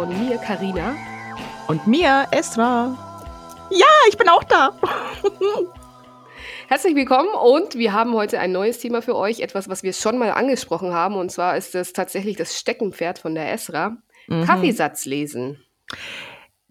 von 0.00 0.08
mir, 0.26 0.38
Karina. 0.38 0.96
Und 1.68 1.86
mir, 1.86 2.26
Esra. 2.30 2.96
Ja, 3.68 3.86
ich 4.08 4.16
bin 4.16 4.30
auch 4.30 4.42
da. 4.44 4.70
Herzlich 6.68 6.94
willkommen 6.94 7.28
und 7.34 7.74
wir 7.74 7.92
haben 7.92 8.14
heute 8.14 8.40
ein 8.40 8.50
neues 8.50 8.78
Thema 8.78 9.02
für 9.02 9.14
euch, 9.14 9.40
etwas, 9.40 9.68
was 9.68 9.82
wir 9.82 9.92
schon 9.92 10.16
mal 10.16 10.30
angesprochen 10.30 10.94
haben. 10.94 11.16
Und 11.16 11.30
zwar 11.30 11.54
ist 11.54 11.74
es 11.74 11.92
tatsächlich 11.92 12.38
das 12.38 12.58
Steckenpferd 12.58 13.18
von 13.18 13.34
der 13.34 13.52
Esra. 13.52 13.98
Mhm. 14.26 14.46
Kaffeesatz 14.46 15.04
lesen. 15.04 15.62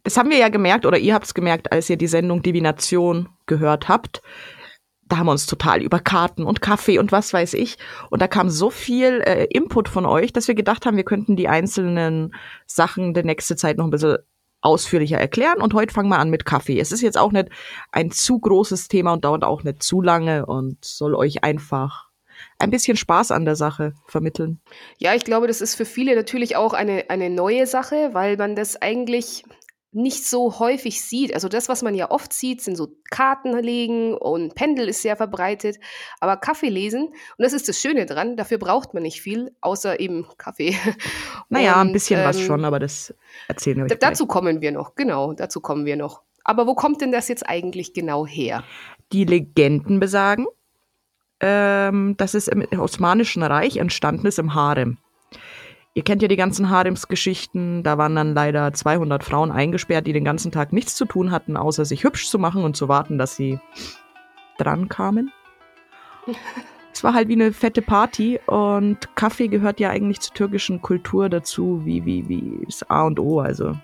Das 0.04 0.18
haben 0.18 0.32
wir 0.32 0.38
ja 0.38 0.50
gemerkt, 0.50 0.88
oder 0.88 0.98
ihr 0.98 1.14
habt 1.14 1.26
es 1.26 1.36
gemerkt, 1.36 1.72
als 1.72 1.88
ihr 1.88 1.98
die 1.98 2.08
Sendung 2.08 2.42
Divination 2.42 3.30
gehört 3.46 3.90
habt 3.90 4.24
da 5.10 5.18
haben 5.18 5.26
wir 5.26 5.32
uns 5.32 5.48
total 5.48 5.82
über 5.82 6.00
Karten 6.00 6.44
und 6.44 6.62
Kaffee 6.62 7.00
und 7.00 7.12
was 7.12 7.34
weiß 7.34 7.56
ich. 7.56 7.78
Und 8.10 8.22
da 8.22 8.28
kam 8.28 8.50
so 8.50 8.70
viel 8.70 9.22
äh, 9.22 9.46
Input 9.46 9.90
von 9.90 10.06
euch, 10.06 10.32
dass 10.32 10.48
wir 10.48 10.56
gedacht 10.56 10.86
haben, 10.86 10.98
wir 10.98 11.04
könnten 11.04 11.36
die 11.36 11.48
einzelnen 11.48 12.34
Sachen 12.66 13.14
der 13.14 13.26
nächste 13.26 13.56
Zeit 13.56 13.78
noch 13.78 13.86
ein 13.86 13.92
bisschen 13.92 14.20
ausführlicher 14.62 15.18
erklären. 15.18 15.62
Und 15.62 15.74
heute 15.74 15.94
fangen 15.94 16.10
wir 16.10 16.20
an 16.20 16.30
mit 16.30 16.46
Kaffee. 16.46 16.80
Es 16.80 16.92
ist 16.92 17.02
jetzt 17.02 17.18
auch 17.18 17.32
nicht 17.32 17.50
ein 17.92 18.12
zu 18.12 18.40
großes 18.40 18.88
Thema 18.88 19.14
und 19.14 19.26
dauert 19.26 19.44
auch 19.44 19.64
nicht 19.64 19.82
zu 19.82 20.02
lange 20.02 20.46
und 20.46 20.84
soll 20.84 21.16
euch 21.16 21.44
einfach 21.44 22.10
ein 22.58 22.70
bisschen 22.70 22.98
Spaß 22.98 23.32
an 23.32 23.46
der 23.46 23.56
Sache 23.56 23.94
vermitteln. 24.06 24.60
Ja, 24.98 25.16
ich 25.16 25.26
glaube, 25.26 25.48
das 25.48 25.62
ist 25.62 25.76
für 25.76 25.86
viele 25.86 26.16
natürlich 26.16 26.56
auch 26.56 26.74
eine, 26.74 27.10
eine 27.10 27.30
neue 27.30 27.68
Sache, 27.68 28.10
weil 28.14 28.38
man 28.38 28.56
das 28.56 28.82
eigentlich 28.82 29.44
nicht 29.92 30.26
so 30.26 30.60
häufig 30.60 31.02
sieht. 31.02 31.34
Also 31.34 31.50
das, 31.50 31.68
was 31.68 31.82
man 31.82 31.96
ja 31.96 32.12
oft 32.12 32.32
sieht, 32.32 32.62
sind 32.62 32.76
so 32.76 32.90
Karten 33.10 33.58
legen 33.58 34.14
und 34.14 34.54
Pendel 34.54 34.88
ist 34.88 35.02
sehr 35.02 35.16
verbreitet. 35.16 35.78
Aber 36.20 36.38
Kaffee 36.38 36.70
lesen, 36.70 37.08
und 37.08 37.16
das 37.38 37.54
ist 37.54 37.68
das 37.68 37.80
Schöne 37.80 38.06
dran, 38.06 38.38
dafür 38.38 38.60
braucht 38.60 38.94
man 38.94 39.04
nicht 39.04 39.22
viel, 39.22 39.52
außer 39.62 40.00
eben 40.00 40.28
Kaffee. 40.38 40.76
Naja, 41.52 41.82
und, 41.82 41.88
ein 41.88 41.94
bisschen 41.94 42.20
ähm, 42.20 42.26
was 42.26 42.40
schon, 42.40 42.64
aber 42.64 42.80
das 42.80 43.14
erzählen 43.48 43.78
wir 43.78 43.86
euch. 43.86 44.00
Dazu 44.00 44.28
kommen 44.28 44.62
wir 44.62 44.72
noch, 44.72 44.94
genau, 44.94 45.34
dazu 45.34 45.62
kommen 45.62 45.86
wir 45.86 45.96
noch. 45.96 46.22
Aber 46.44 46.68
wo 46.68 46.76
kommt 46.76 47.02
denn 47.02 47.12
das 47.12 47.28
jetzt 47.28 47.48
eigentlich 47.48 47.94
genau 47.94 48.28
her? 48.28 48.64
Die 49.12 49.24
Legenden 49.24 50.00
besagen, 50.00 50.46
ähm, 51.40 52.16
dass 52.18 52.36
es 52.36 52.48
im 52.48 52.64
Osmanischen 52.80 53.42
Reich 53.42 53.78
entstanden 53.78 54.28
ist 54.28 54.38
im 54.38 54.54
Harem. 54.54 55.00
Ihr 55.96 56.04
kennt 56.04 56.22
ja 56.22 56.28
die 56.28 56.36
ganzen 56.36 56.70
Haremsgeschichten. 56.70 57.84
Da 57.84 57.98
waren 57.98 58.16
dann 58.16 58.34
leider 58.34 58.72
200 58.72 59.24
Frauen 59.24 59.52
eingesperrt, 59.52 60.08
die 60.08 60.14
den 60.14 60.24
ganzen 60.24 60.52
Tag 60.52 60.72
nichts 60.72 60.96
zu 60.96 61.06
tun 61.06 61.32
hatten, 61.32 61.58
außer 61.58 61.86
sich 61.86 62.04
hübsch 62.04 62.30
zu 62.30 62.38
machen 62.38 62.64
und 62.64 62.78
zu 62.78 62.88
warten, 62.88 63.18
dass 63.18 63.36
sie 63.36 63.60
dran 64.58 64.88
kamen. 64.88 65.32
es 66.94 67.04
war 67.04 67.14
halt 67.14 67.28
wie 67.28 67.34
eine 67.34 67.54
fette 67.54 67.82
Party 67.82 68.40
und 68.46 69.16
Kaffee 69.16 69.48
gehört 69.48 69.80
ja 69.80 69.90
eigentlich 69.90 70.20
zur 70.20 70.34
türkischen 70.36 70.82
Kultur 70.82 71.28
dazu, 71.30 71.82
wie, 71.86 72.06
wie, 72.06 72.30
wie 72.30 72.66
das 72.66 72.88
A 72.90 73.04
und 73.04 73.20
O. 73.20 73.40
Also, 73.40 73.76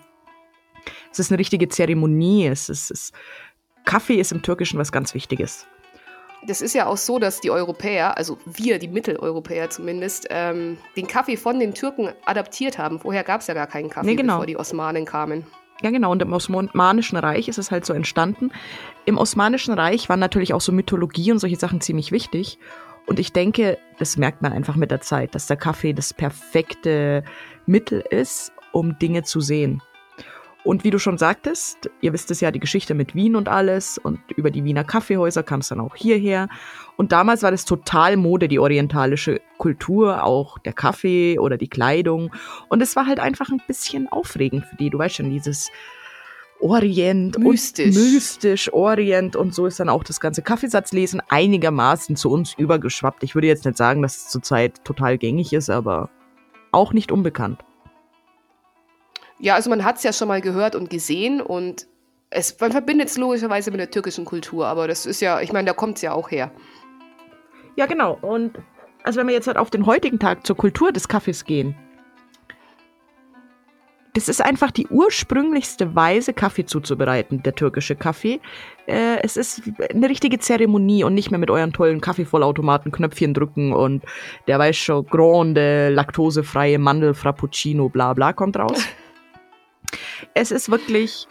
es 1.10 1.18
ist 1.18 1.32
eine 1.32 1.38
richtige 1.38 1.68
Zeremonie. 1.68 2.46
Es 2.46 2.68
ist, 2.68 2.90
es, 2.90 3.12
Kaffee 3.84 4.16
ist 4.16 4.32
im 4.32 4.42
Türkischen 4.42 4.78
was 4.78 4.92
ganz 4.92 5.12
Wichtiges 5.14 5.66
das 6.46 6.60
ist 6.60 6.74
ja 6.74 6.86
auch 6.86 6.96
so, 6.96 7.18
dass 7.18 7.40
die 7.40 7.50
Europäer, 7.50 8.16
also 8.16 8.38
wir, 8.46 8.78
die 8.78 8.88
Mitteleuropäer 8.88 9.70
zumindest, 9.70 10.26
ähm, 10.30 10.78
den 10.96 11.06
Kaffee 11.06 11.36
von 11.36 11.58
den 11.58 11.74
Türken 11.74 12.10
adaptiert 12.24 12.78
haben. 12.78 13.00
Vorher 13.00 13.24
gab 13.24 13.40
es 13.40 13.46
ja 13.46 13.54
gar 13.54 13.66
keinen 13.66 13.90
Kaffee, 13.90 14.06
nee, 14.06 14.14
genau. 14.14 14.34
bevor 14.34 14.46
die 14.46 14.56
Osmanen 14.56 15.04
kamen. 15.04 15.46
Ja, 15.82 15.90
genau. 15.90 16.10
Und 16.10 16.22
im 16.22 16.32
Osmanischen 16.32 17.18
Reich 17.18 17.48
ist 17.48 17.58
es 17.58 17.70
halt 17.70 17.84
so 17.84 17.92
entstanden. 17.92 18.50
Im 19.04 19.18
Osmanischen 19.18 19.74
Reich 19.74 20.08
waren 20.08 20.20
natürlich 20.20 20.54
auch 20.54 20.60
so 20.60 20.72
Mythologie 20.72 21.32
und 21.32 21.38
solche 21.38 21.56
Sachen 21.56 21.80
ziemlich 21.80 22.12
wichtig. 22.12 22.58
Und 23.06 23.20
ich 23.20 23.32
denke, 23.32 23.78
das 23.98 24.16
merkt 24.16 24.42
man 24.42 24.52
einfach 24.52 24.76
mit 24.76 24.90
der 24.90 25.00
Zeit, 25.00 25.34
dass 25.34 25.46
der 25.46 25.56
Kaffee 25.56 25.92
das 25.92 26.14
perfekte 26.14 27.24
Mittel 27.66 28.02
ist, 28.10 28.52
um 28.72 28.98
Dinge 28.98 29.22
zu 29.22 29.40
sehen. 29.40 29.82
Und 30.66 30.82
wie 30.82 30.90
du 30.90 30.98
schon 30.98 31.16
sagtest, 31.16 31.90
ihr 32.00 32.12
wisst 32.12 32.32
es 32.32 32.40
ja, 32.40 32.50
die 32.50 32.58
Geschichte 32.58 32.94
mit 32.94 33.14
Wien 33.14 33.36
und 33.36 33.48
alles 33.48 33.98
und 33.98 34.18
über 34.34 34.50
die 34.50 34.64
Wiener 34.64 34.82
Kaffeehäuser 34.82 35.44
kam 35.44 35.60
es 35.60 35.68
dann 35.68 35.78
auch 35.78 35.94
hierher. 35.94 36.48
Und 36.96 37.12
damals 37.12 37.44
war 37.44 37.52
das 37.52 37.64
total 37.64 38.16
Mode, 38.16 38.48
die 38.48 38.58
orientalische 38.58 39.40
Kultur, 39.58 40.24
auch 40.24 40.58
der 40.58 40.72
Kaffee 40.72 41.38
oder 41.38 41.56
die 41.56 41.68
Kleidung. 41.68 42.32
Und 42.68 42.82
es 42.82 42.96
war 42.96 43.06
halt 43.06 43.20
einfach 43.20 43.48
ein 43.50 43.62
bisschen 43.68 44.08
aufregend 44.08 44.66
für 44.66 44.74
die. 44.74 44.90
Du 44.90 44.98
weißt 44.98 45.14
schon, 45.14 45.30
dieses 45.30 45.70
Orient 46.58 47.38
mystisch. 47.38 47.94
mystisch 47.94 48.72
Orient 48.72 49.36
und 49.36 49.54
so 49.54 49.66
ist 49.66 49.78
dann 49.78 49.88
auch 49.88 50.02
das 50.02 50.18
ganze 50.18 50.42
Kaffeesatzlesen 50.42 51.22
einigermaßen 51.28 52.16
zu 52.16 52.28
uns 52.28 52.54
übergeschwappt. 52.54 53.22
Ich 53.22 53.36
würde 53.36 53.46
jetzt 53.46 53.64
nicht 53.64 53.76
sagen, 53.76 54.02
dass 54.02 54.16
es 54.16 54.28
zurzeit 54.30 54.84
total 54.84 55.16
gängig 55.16 55.52
ist, 55.52 55.70
aber 55.70 56.10
auch 56.72 56.92
nicht 56.92 57.12
unbekannt. 57.12 57.62
Ja, 59.38 59.54
also 59.54 59.70
man 59.70 59.84
hat 59.84 59.96
es 59.96 60.02
ja 60.02 60.12
schon 60.12 60.28
mal 60.28 60.40
gehört 60.40 60.74
und 60.74 60.90
gesehen 60.90 61.40
und 61.40 61.86
es, 62.30 62.58
man 62.58 62.72
verbindet 62.72 63.08
es 63.08 63.16
logischerweise 63.16 63.70
mit 63.70 63.80
der 63.80 63.90
türkischen 63.90 64.24
Kultur, 64.24 64.66
aber 64.66 64.88
das 64.88 65.06
ist 65.06 65.20
ja, 65.20 65.40
ich 65.40 65.52
meine, 65.52 65.66
da 65.66 65.74
kommt 65.74 65.96
es 65.96 66.02
ja 66.02 66.12
auch 66.12 66.30
her. 66.30 66.50
Ja, 67.76 67.86
genau. 67.86 68.18
Und 68.20 68.58
also 69.04 69.20
wenn 69.20 69.28
wir 69.28 69.34
jetzt 69.34 69.46
halt 69.46 69.58
auf 69.58 69.70
den 69.70 69.86
heutigen 69.86 70.18
Tag 70.18 70.46
zur 70.46 70.56
Kultur 70.56 70.90
des 70.90 71.06
Kaffees 71.06 71.44
gehen, 71.44 71.76
das 74.14 74.30
ist 74.30 74.42
einfach 74.42 74.70
die 74.70 74.86
ursprünglichste 74.86 75.94
Weise, 75.94 76.32
Kaffee 76.32 76.64
zuzubereiten, 76.64 77.42
der 77.42 77.54
türkische 77.54 77.96
Kaffee. 77.96 78.40
Äh, 78.86 79.18
es 79.22 79.36
ist 79.36 79.62
eine 79.90 80.08
richtige 80.08 80.38
Zeremonie 80.38 81.04
und 81.04 81.12
nicht 81.12 81.30
mehr 81.30 81.38
mit 81.38 81.50
euren 81.50 81.74
tollen 81.74 82.00
Kaffeevollautomaten 82.00 82.92
Knöpfchen 82.92 83.34
drücken 83.34 83.74
und 83.74 84.04
der 84.46 84.58
weiß 84.58 84.74
schon, 84.74 85.04
grande, 85.04 85.90
laktosefreie 85.90 86.78
Mandelfrappuccino, 86.78 87.90
bla 87.90 88.14
bla 88.14 88.32
kommt 88.32 88.58
raus. 88.58 88.88
Es 90.34 90.50
ist 90.50 90.70
wirklich 90.70 91.26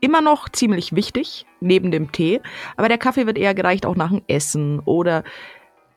immer 0.00 0.20
noch 0.20 0.48
ziemlich 0.48 0.94
wichtig, 0.94 1.46
neben 1.60 1.90
dem 1.90 2.12
Tee. 2.12 2.40
Aber 2.76 2.88
der 2.88 2.98
Kaffee 2.98 3.26
wird 3.26 3.38
eher 3.38 3.54
gereicht 3.54 3.86
auch 3.86 3.96
nach 3.96 4.10
dem 4.10 4.22
Essen 4.26 4.80
oder 4.80 5.24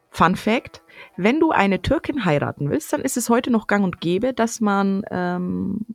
Fun 0.10 0.36
Fact, 0.36 0.82
wenn 1.16 1.40
du 1.40 1.52
eine 1.52 1.82
Türkin 1.82 2.26
heiraten 2.26 2.70
willst, 2.72 2.92
dann 2.92 3.02
ist 3.02 3.18
es 3.18 3.30
heute 3.30 3.52
noch 3.52 3.68
gang 3.68 3.84
und 3.84 4.02
gäbe, 4.02 4.34
dass 4.34 4.62
man 4.62 5.04
ähm, 5.12 5.86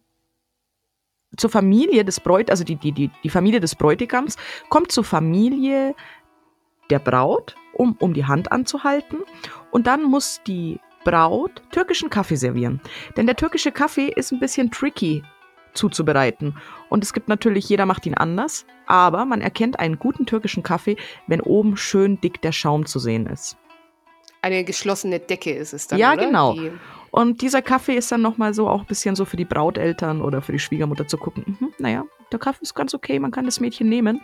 zur 1.37 1.51
Familie 1.51 2.05
des 2.05 2.21
Bräut, 2.21 2.51
also 2.51 2.63
die, 2.63 2.77
die, 2.77 2.93
die, 2.93 3.11
die 3.25 3.31
Familie 3.31 3.59
des 3.59 3.75
Bräutigams, 3.75 4.37
kommt 4.69 4.93
zur 4.93 5.03
Familie 5.05 5.95
der 6.91 6.99
Braut, 6.99 7.57
um, 7.73 7.97
um 7.99 8.15
die 8.15 8.27
Hand 8.27 8.53
anzuhalten. 8.53 9.21
Und 9.71 9.87
dann 9.87 10.05
muss 10.05 10.41
die 10.47 10.79
Braut 11.05 11.63
türkischen 11.73 12.11
Kaffee 12.11 12.37
servieren. 12.37 12.81
Denn 13.17 13.27
der 13.27 13.35
türkische 13.35 13.73
Kaffee 13.73 14.13
ist 14.15 14.31
ein 14.31 14.39
bisschen 14.39 14.71
tricky 14.71 15.25
zuzubereiten. 15.75 16.57
Und 16.89 17.05
es 17.05 17.13
gibt 17.13 17.29
natürlich, 17.29 17.69
jeder 17.69 17.87
macht 17.87 18.07
ihn 18.07 18.15
anders, 18.15 18.67
aber 18.87 19.25
man 19.25 19.41
erkennt 19.41 19.79
einen 19.79 19.99
guten 19.99 20.27
türkischen 20.27 20.63
Kaffee, 20.63 20.97
wenn 21.27 21.41
oben 21.41 21.77
schön 21.77 22.21
dick 22.21 22.43
der 22.43 22.53
Schaum 22.53 22.87
zu 22.87 22.99
sehen 22.99 23.27
ist. 23.27 23.57
Eine 24.43 24.65
geschlossene 24.65 25.21
Decke 25.21 25.53
ist 25.53 25.73
es 25.73 25.87
dann, 25.87 25.99
Ja, 25.99 26.13
oder? 26.15 26.27
genau. 26.27 26.53
Die 26.55 26.73
und 27.13 27.43
dieser 27.43 27.61
Kaffee 27.61 27.95
ist 27.95 28.11
dann 28.11 28.23
nochmal 28.23 28.55
so 28.55 28.69
auch 28.69 28.81
ein 28.81 28.87
bisschen 28.87 29.15
so 29.15 29.27
für 29.27 29.37
die 29.37 29.45
Brauteltern 29.45 30.23
oder 30.23 30.41
für 30.41 30.53
die 30.53 30.59
Schwiegermutter 30.59 31.07
zu 31.07 31.19
gucken, 31.19 31.59
mhm, 31.61 31.73
naja, 31.79 32.05
der 32.33 32.39
Kaffee 32.39 32.63
ist 32.63 32.75
ganz 32.75 32.95
okay, 32.95 33.19
man 33.19 33.31
kann 33.31 33.45
das 33.45 33.61
Mädchen 33.61 33.91
nehmen. 33.91 34.23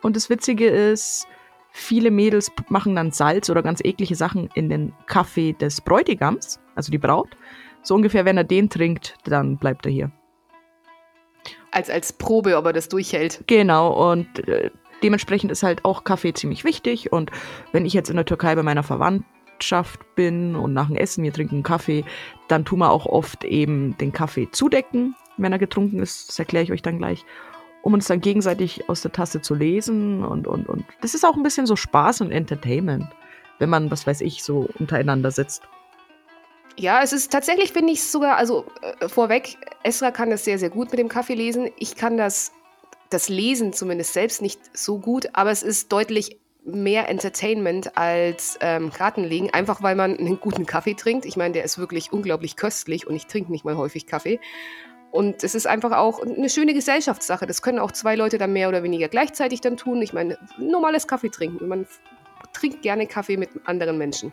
Und 0.00 0.14
das 0.14 0.30
Witzige 0.30 0.68
ist, 0.68 1.26
viele 1.72 2.12
Mädels 2.12 2.52
machen 2.68 2.94
dann 2.94 3.10
Salz 3.10 3.50
oder 3.50 3.62
ganz 3.64 3.80
eklige 3.84 4.14
Sachen 4.14 4.48
in 4.54 4.68
den 4.70 4.92
Kaffee 5.06 5.54
des 5.54 5.80
Bräutigams, 5.80 6.60
also 6.76 6.92
die 6.92 6.98
Braut. 6.98 7.36
So 7.82 7.96
ungefähr, 7.96 8.24
wenn 8.24 8.36
er 8.36 8.44
den 8.44 8.70
trinkt, 8.70 9.16
dann 9.24 9.56
bleibt 9.56 9.84
er 9.86 9.92
hier 9.92 10.12
als, 11.70 11.90
als 11.90 12.12
Probe, 12.12 12.56
ob 12.56 12.66
er 12.66 12.72
das 12.72 12.88
durchhält. 12.88 13.42
Genau, 13.46 14.10
und 14.10 14.48
äh, 14.48 14.70
dementsprechend 15.02 15.52
ist 15.52 15.62
halt 15.62 15.84
auch 15.84 16.04
Kaffee 16.04 16.32
ziemlich 16.32 16.64
wichtig. 16.64 17.12
Und 17.12 17.30
wenn 17.72 17.86
ich 17.86 17.92
jetzt 17.92 18.10
in 18.10 18.16
der 18.16 18.24
Türkei 18.24 18.54
bei 18.54 18.62
meiner 18.62 18.82
Verwandtschaft 18.82 20.00
bin 20.14 20.56
und 20.56 20.72
nach 20.72 20.88
dem 20.88 20.96
Essen, 20.96 21.24
wir 21.24 21.32
trinken 21.32 21.62
Kaffee, 21.62 22.04
dann 22.48 22.64
tun 22.64 22.80
wir 22.80 22.90
auch 22.90 23.06
oft 23.06 23.44
eben 23.44 23.96
den 23.98 24.12
Kaffee 24.12 24.48
zudecken, 24.50 25.14
wenn 25.36 25.52
er 25.52 25.58
getrunken 25.58 26.00
ist. 26.00 26.28
Das 26.28 26.38
erkläre 26.38 26.64
ich 26.64 26.72
euch 26.72 26.82
dann 26.82 26.98
gleich. 26.98 27.24
Um 27.82 27.94
uns 27.94 28.06
dann 28.08 28.20
gegenseitig 28.20 28.88
aus 28.90 29.00
der 29.00 29.12
Tasse 29.12 29.40
zu 29.40 29.54
lesen. 29.54 30.22
Und, 30.22 30.46
und, 30.46 30.68
und 30.68 30.84
das 31.00 31.14
ist 31.14 31.24
auch 31.24 31.36
ein 31.36 31.42
bisschen 31.42 31.66
so 31.66 31.76
Spaß 31.76 32.20
und 32.20 32.30
Entertainment, 32.30 33.06
wenn 33.58 33.70
man, 33.70 33.90
was 33.90 34.06
weiß 34.06 34.20
ich, 34.20 34.42
so 34.42 34.68
untereinander 34.78 35.30
sitzt. 35.30 35.62
Ja, 36.80 37.02
es 37.02 37.12
ist 37.12 37.30
tatsächlich, 37.30 37.72
finde 37.72 37.92
ich 37.92 38.02
sogar, 38.02 38.38
also 38.38 38.64
äh, 38.80 39.06
vorweg, 39.06 39.58
Esra 39.82 40.10
kann 40.10 40.30
das 40.30 40.46
sehr, 40.46 40.58
sehr 40.58 40.70
gut 40.70 40.90
mit 40.90 40.98
dem 40.98 41.10
Kaffee 41.10 41.34
lesen. 41.34 41.68
Ich 41.76 41.94
kann 41.94 42.16
das, 42.16 42.52
das 43.10 43.28
Lesen 43.28 43.74
zumindest 43.74 44.14
selbst 44.14 44.40
nicht 44.40 44.58
so 44.72 44.98
gut, 44.98 45.28
aber 45.34 45.50
es 45.50 45.62
ist 45.62 45.92
deutlich 45.92 46.38
mehr 46.64 47.10
Entertainment 47.10 47.98
als 47.98 48.56
ähm, 48.62 48.90
Kartenlegen, 48.90 49.50
einfach 49.50 49.82
weil 49.82 49.94
man 49.94 50.16
einen 50.16 50.40
guten 50.40 50.64
Kaffee 50.64 50.94
trinkt. 50.94 51.26
Ich 51.26 51.36
meine, 51.36 51.52
der 51.52 51.64
ist 51.64 51.76
wirklich 51.76 52.14
unglaublich 52.14 52.56
köstlich 52.56 53.06
und 53.06 53.14
ich 53.14 53.26
trinke 53.26 53.52
nicht 53.52 53.66
mal 53.66 53.76
häufig 53.76 54.06
Kaffee. 54.06 54.40
Und 55.10 55.44
es 55.44 55.54
ist 55.54 55.66
einfach 55.66 55.92
auch 55.92 56.22
eine 56.22 56.48
schöne 56.48 56.72
Gesellschaftssache. 56.72 57.46
Das 57.46 57.60
können 57.60 57.78
auch 57.78 57.92
zwei 57.92 58.16
Leute 58.16 58.38
dann 58.38 58.54
mehr 58.54 58.70
oder 58.70 58.82
weniger 58.82 59.08
gleichzeitig 59.08 59.60
dann 59.60 59.76
tun. 59.76 60.00
Ich 60.00 60.14
meine, 60.14 60.38
normales 60.56 61.06
Kaffee 61.06 61.28
trinken. 61.28 61.68
Man 61.68 61.86
trinkt 62.54 62.80
gerne 62.80 63.06
Kaffee 63.06 63.36
mit 63.36 63.50
anderen 63.66 63.98
Menschen. 63.98 64.32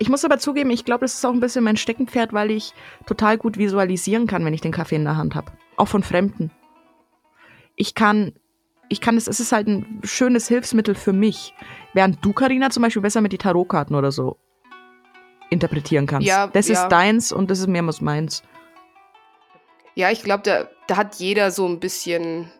Ich 0.00 0.08
muss 0.08 0.24
aber 0.24 0.38
zugeben, 0.38 0.70
ich 0.70 0.86
glaube, 0.86 1.02
das 1.04 1.12
ist 1.12 1.26
auch 1.26 1.32
ein 1.32 1.40
bisschen 1.40 1.62
mein 1.62 1.76
Steckenpferd, 1.76 2.32
weil 2.32 2.50
ich 2.50 2.72
total 3.06 3.36
gut 3.36 3.58
visualisieren 3.58 4.26
kann, 4.26 4.42
wenn 4.46 4.54
ich 4.54 4.62
den 4.62 4.72
Kaffee 4.72 4.96
in 4.96 5.04
der 5.04 5.18
Hand 5.18 5.34
habe. 5.34 5.52
Auch 5.76 5.88
von 5.88 6.02
Fremden. 6.02 6.50
Ich 7.76 7.94
kann, 7.94 8.32
ich 8.88 9.02
kann 9.02 9.18
es, 9.18 9.28
es 9.28 9.40
ist 9.40 9.52
halt 9.52 9.68
ein 9.68 10.00
schönes 10.02 10.48
Hilfsmittel 10.48 10.94
für 10.94 11.12
mich. 11.12 11.52
Während 11.92 12.24
du, 12.24 12.32
Karina, 12.32 12.70
zum 12.70 12.82
Beispiel 12.82 13.02
besser 13.02 13.20
mit 13.20 13.32
die 13.32 13.38
Tarotkarten 13.38 13.94
oder 13.94 14.10
so 14.10 14.38
interpretieren 15.50 16.06
kannst. 16.06 16.26
Ja, 16.26 16.46
das 16.46 16.68
ja. 16.68 16.82
ist 16.82 16.88
deins 16.88 17.30
und 17.30 17.50
das 17.50 17.58
ist 17.58 17.66
mehrmals 17.66 18.00
meins. 18.00 18.42
Ja, 19.96 20.10
ich 20.10 20.22
glaube, 20.22 20.44
da, 20.44 20.66
da 20.86 20.96
hat 20.96 21.16
jeder 21.16 21.50
so 21.50 21.68
ein 21.68 21.78
bisschen 21.78 22.50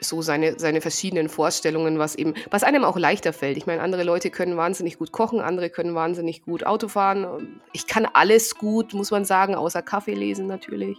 so 0.00 0.22
seine, 0.22 0.58
seine 0.58 0.80
verschiedenen 0.80 1.28
Vorstellungen, 1.28 1.98
was 1.98 2.14
eben, 2.14 2.34
was 2.50 2.62
einem 2.62 2.84
auch 2.84 2.96
leichter 2.96 3.32
fällt. 3.32 3.56
Ich 3.56 3.66
meine, 3.66 3.82
andere 3.82 4.04
Leute 4.04 4.30
können 4.30 4.56
wahnsinnig 4.56 4.98
gut 4.98 5.12
kochen, 5.12 5.40
andere 5.40 5.70
können 5.70 5.94
wahnsinnig 5.94 6.44
gut 6.44 6.64
Auto 6.64 6.88
fahren. 6.88 7.60
Ich 7.72 7.86
kann 7.86 8.06
alles 8.12 8.56
gut, 8.56 8.94
muss 8.94 9.10
man 9.10 9.24
sagen, 9.24 9.54
außer 9.54 9.82
Kaffee 9.82 10.14
lesen 10.14 10.46
natürlich. 10.46 10.98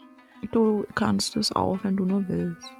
Du 0.52 0.86
kannst 0.96 1.36
es 1.36 1.52
auch, 1.52 1.80
wenn 1.84 1.98
du 1.98 2.06
nur 2.06 2.28
willst. 2.28 2.72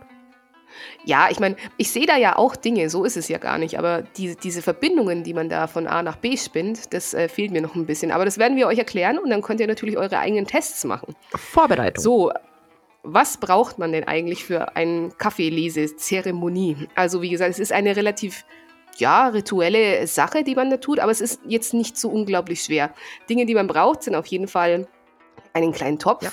Ja, 1.06 1.28
ich 1.32 1.40
meine, 1.40 1.56
ich 1.78 1.92
sehe 1.92 2.06
da 2.06 2.18
ja 2.18 2.36
auch 2.38 2.56
Dinge, 2.56 2.90
so 2.90 3.04
ist 3.04 3.18
es 3.18 3.30
ja 3.30 3.38
gar 3.38 3.58
nicht, 3.58 3.80
aber 3.80 4.02
die, 4.02 4.36
diese 4.36 4.62
Verbindungen, 4.62 5.24
die 5.24 5.34
man 5.34 5.50
da 5.50 5.68
von 5.68 5.88
A 5.88 6.04
nach 6.04 6.18
B 6.18 6.38
spinnt, 6.38 6.94
das 6.94 7.14
äh, 7.14 7.30
fehlt 7.30 7.52
mir 7.52 7.62
noch 7.62 7.76
ein 7.76 7.86
bisschen. 7.86 8.12
Aber 8.12 8.26
das 8.26 8.38
werden 8.38 8.58
wir 8.58 8.68
euch 8.68 8.78
erklären 8.78 9.18
und 9.18 9.30
dann 9.30 9.42
könnt 9.42 9.60
ihr 9.60 9.68
natürlich 9.68 9.98
eure 9.98 10.20
eigenen 10.20 10.46
Tests 10.46 10.84
machen. 10.84 11.16
Vorbereitung. 11.34 12.04
So, 12.04 12.32
was 13.10 13.38
braucht 13.38 13.80
man 13.80 13.94
denn 13.94 14.04
eigentlich 14.04 14.44
für 14.44 14.76
eine 14.76 15.10
Kaffeelesezeremonie? 15.18 16.90
Also 16.94 17.22
wie 17.22 17.30
gesagt, 17.30 17.52
es 17.52 17.60
ist 17.60 17.72
eine 17.72 17.96
relativ 17.96 18.44
ja, 18.98 19.28
rituelle 19.28 20.06
Sache, 20.08 20.44
die 20.44 20.56
man 20.56 20.70
da 20.70 20.78
tut, 20.78 21.00
aber 21.00 21.12
es 21.12 21.22
ist 21.22 21.42
jetzt 21.48 21.74
nicht 21.74 21.98
so 21.98 22.10
unglaublich 22.10 22.64
schwer. 22.64 22.94
Dinge, 23.30 23.46
die 23.46 23.56
man 23.56 23.68
braucht, 23.68 24.04
sind 24.04 24.16
auf 24.16 24.26
jeden 24.26 24.48
Fall 24.48 24.88
einen 25.54 25.72
kleinen 25.72 26.00
Topf. 26.00 26.24
Ja. 26.24 26.32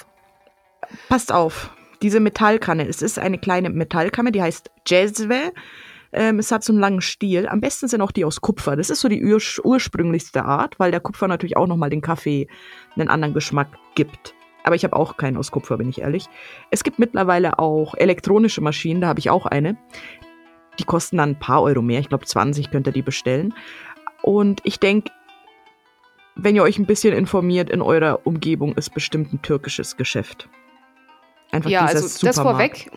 Passt 1.08 1.30
auf, 1.30 1.70
diese 2.02 2.20
Metallkanne. 2.20 2.88
Es 2.88 3.02
ist 3.02 3.18
eine 3.18 3.38
kleine 3.38 3.70
Metallkanne, 3.70 4.32
die 4.32 4.42
heißt 4.42 4.70
Jezwe. 4.86 5.52
Ähm, 6.12 6.38
es 6.38 6.50
hat 6.50 6.64
so 6.64 6.72
einen 6.72 6.80
langen 6.80 7.00
Stiel. 7.00 7.46
Am 7.48 7.60
besten 7.60 7.86
sind 7.86 8.00
auch 8.00 8.12
die 8.12 8.24
aus 8.24 8.40
Kupfer. 8.40 8.76
Das 8.76 8.90
ist 8.90 9.00
so 9.00 9.08
die 9.08 9.24
ur 9.24 9.40
ursprünglichste 9.62 10.44
Art, 10.44 10.78
weil 10.78 10.90
der 10.90 11.00
Kupfer 11.00 11.28
natürlich 11.28 11.56
auch 11.56 11.66
nochmal 11.66 11.90
den 11.90 12.02
Kaffee 12.02 12.48
einen 12.96 13.08
anderen 13.08 13.34
Geschmack 13.34 13.68
gibt. 13.94 14.34
Aber 14.64 14.74
ich 14.74 14.82
habe 14.82 14.96
auch 14.96 15.16
keinen 15.16 15.36
aus 15.36 15.50
Kupfer, 15.52 15.76
bin 15.76 15.88
ich 15.88 16.00
ehrlich. 16.00 16.26
Es 16.70 16.82
gibt 16.82 16.98
mittlerweile 16.98 17.58
auch 17.58 17.94
elektronische 17.94 18.60
Maschinen, 18.60 19.00
da 19.00 19.08
habe 19.08 19.20
ich 19.20 19.30
auch 19.30 19.46
eine. 19.46 19.76
Die 20.78 20.84
kosten 20.84 21.18
dann 21.18 21.30
ein 21.30 21.38
paar 21.38 21.62
Euro 21.62 21.82
mehr. 21.82 22.00
Ich 22.00 22.08
glaube, 22.08 22.24
20 22.24 22.70
könnt 22.70 22.86
ihr 22.88 22.92
die 22.92 23.02
bestellen. 23.02 23.54
Und 24.22 24.60
ich 24.64 24.80
denke, 24.80 25.12
wenn 26.34 26.56
ihr 26.56 26.62
euch 26.62 26.78
ein 26.78 26.86
bisschen 26.86 27.14
informiert 27.14 27.70
in 27.70 27.80
eurer 27.82 28.26
Umgebung, 28.26 28.74
ist 28.74 28.92
bestimmt 28.92 29.32
ein 29.32 29.42
türkisches 29.42 29.96
Geschäft. 29.96 30.48
Einfach 31.52 31.70
ja, 31.70 31.84
also 31.84 32.26
das 32.26 32.38
vorweg. 32.38 32.90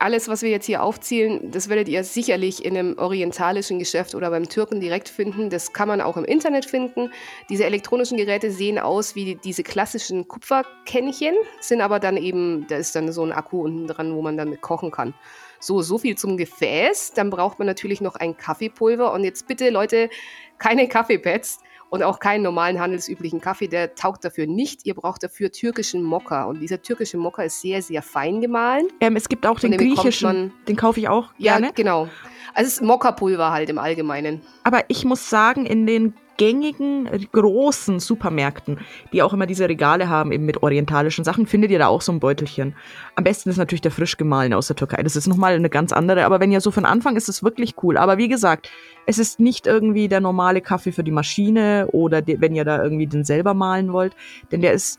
Alles, 0.00 0.28
was 0.28 0.42
wir 0.42 0.50
jetzt 0.50 0.66
hier 0.66 0.84
aufzählen, 0.84 1.50
das 1.50 1.68
werdet 1.68 1.88
ihr 1.88 2.04
sicherlich 2.04 2.64
in 2.64 2.78
einem 2.78 2.96
orientalischen 2.98 3.80
Geschäft 3.80 4.14
oder 4.14 4.30
beim 4.30 4.48
Türken 4.48 4.78
direkt 4.78 5.08
finden. 5.08 5.50
Das 5.50 5.72
kann 5.72 5.88
man 5.88 6.00
auch 6.00 6.16
im 6.16 6.24
Internet 6.24 6.66
finden. 6.66 7.10
Diese 7.50 7.64
elektronischen 7.64 8.16
Geräte 8.16 8.52
sehen 8.52 8.78
aus 8.78 9.16
wie 9.16 9.34
diese 9.34 9.64
klassischen 9.64 10.28
Kupferkännchen, 10.28 11.34
sind 11.60 11.80
aber 11.80 11.98
dann 11.98 12.16
eben, 12.16 12.64
da 12.68 12.76
ist 12.76 12.94
dann 12.94 13.10
so 13.10 13.24
ein 13.24 13.32
Akku 13.32 13.64
unten 13.64 13.88
dran, 13.88 14.14
wo 14.14 14.22
man 14.22 14.36
dann 14.36 14.60
kochen 14.60 14.92
kann. 14.92 15.14
So, 15.58 15.82
so 15.82 15.98
viel 15.98 16.16
zum 16.16 16.36
Gefäß. 16.36 17.14
Dann 17.14 17.30
braucht 17.30 17.58
man 17.58 17.66
natürlich 17.66 18.00
noch 18.00 18.14
ein 18.14 18.36
Kaffeepulver. 18.36 19.12
Und 19.12 19.24
jetzt 19.24 19.48
bitte, 19.48 19.68
Leute, 19.70 20.10
keine 20.58 20.86
Kaffeepads 20.86 21.58
und 21.90 22.02
auch 22.02 22.18
keinen 22.18 22.42
normalen 22.42 22.80
handelsüblichen 22.80 23.40
Kaffee, 23.40 23.68
der 23.68 23.94
taugt 23.94 24.24
dafür 24.24 24.46
nicht. 24.46 24.86
Ihr 24.86 24.94
braucht 24.94 25.22
dafür 25.22 25.50
türkischen 25.50 26.02
Mokka 26.02 26.44
und 26.44 26.60
dieser 26.60 26.82
türkische 26.82 27.16
Mokka 27.16 27.42
ist 27.42 27.60
sehr, 27.60 27.82
sehr 27.82 28.02
fein 28.02 28.40
gemahlen. 28.40 28.88
Ähm, 29.00 29.16
es 29.16 29.28
gibt 29.28 29.46
auch 29.46 29.58
den, 29.60 29.76
griechischen, 29.76 30.26
man, 30.26 30.52
den 30.66 30.76
kaufe 30.76 31.00
ich 31.00 31.08
auch 31.08 31.34
gerne. 31.36 31.66
Ja, 31.66 31.72
genau. 31.72 32.08
Also 32.54 32.68
es 32.68 32.74
ist 32.74 32.82
Mokka-Pulver 32.82 33.52
halt 33.52 33.68
im 33.70 33.78
Allgemeinen. 33.78 34.40
Aber 34.64 34.84
ich 34.88 35.04
muss 35.04 35.30
sagen, 35.30 35.66
in 35.66 35.86
den 35.86 36.14
gängigen 36.38 37.06
äh, 37.06 37.18
großen 37.18 38.00
Supermärkten, 38.00 38.78
die 39.12 39.22
auch 39.22 39.34
immer 39.34 39.46
diese 39.46 39.68
Regale 39.68 40.08
haben, 40.08 40.32
eben 40.32 40.46
mit 40.46 40.62
orientalischen 40.62 41.24
Sachen, 41.24 41.46
findet 41.46 41.70
ihr 41.70 41.78
da 41.78 41.88
auch 41.88 42.00
so 42.00 42.12
ein 42.12 42.20
Beutelchen. 42.20 42.74
Am 43.14 43.24
besten 43.24 43.50
ist 43.50 43.58
natürlich 43.58 43.82
der 43.82 43.90
frisch 43.90 44.16
gemahlene 44.16 44.56
aus 44.56 44.68
der 44.68 44.76
Türkei. 44.76 45.02
Das 45.02 45.16
ist 45.16 45.26
nochmal 45.26 45.54
eine 45.54 45.68
ganz 45.68 45.92
andere, 45.92 46.24
aber 46.24 46.40
wenn 46.40 46.50
ihr 46.50 46.62
so 46.62 46.70
von 46.70 46.86
Anfang 46.86 47.16
ist 47.16 47.28
es 47.28 47.42
wirklich 47.42 47.74
cool. 47.82 47.98
Aber 47.98 48.16
wie 48.16 48.28
gesagt, 48.28 48.70
es 49.04 49.18
ist 49.18 49.38
nicht 49.38 49.66
irgendwie 49.66 50.08
der 50.08 50.20
normale 50.20 50.62
Kaffee 50.62 50.92
für 50.92 51.04
die 51.04 51.10
Maschine 51.10 51.88
oder 51.92 52.22
die, 52.22 52.40
wenn 52.40 52.54
ihr 52.54 52.64
da 52.64 52.82
irgendwie 52.82 53.06
den 53.06 53.24
selber 53.24 53.52
mahlen 53.52 53.92
wollt, 53.92 54.16
denn 54.50 54.62
der 54.62 54.72
ist 54.72 54.98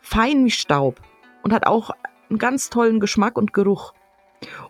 fein 0.00 0.44
wie 0.44 0.50
Staub 0.50 1.00
und 1.42 1.52
hat 1.52 1.66
auch 1.66 1.90
einen 2.30 2.38
ganz 2.38 2.70
tollen 2.70 3.00
Geschmack 3.00 3.38
und 3.38 3.52
Geruch. 3.52 3.92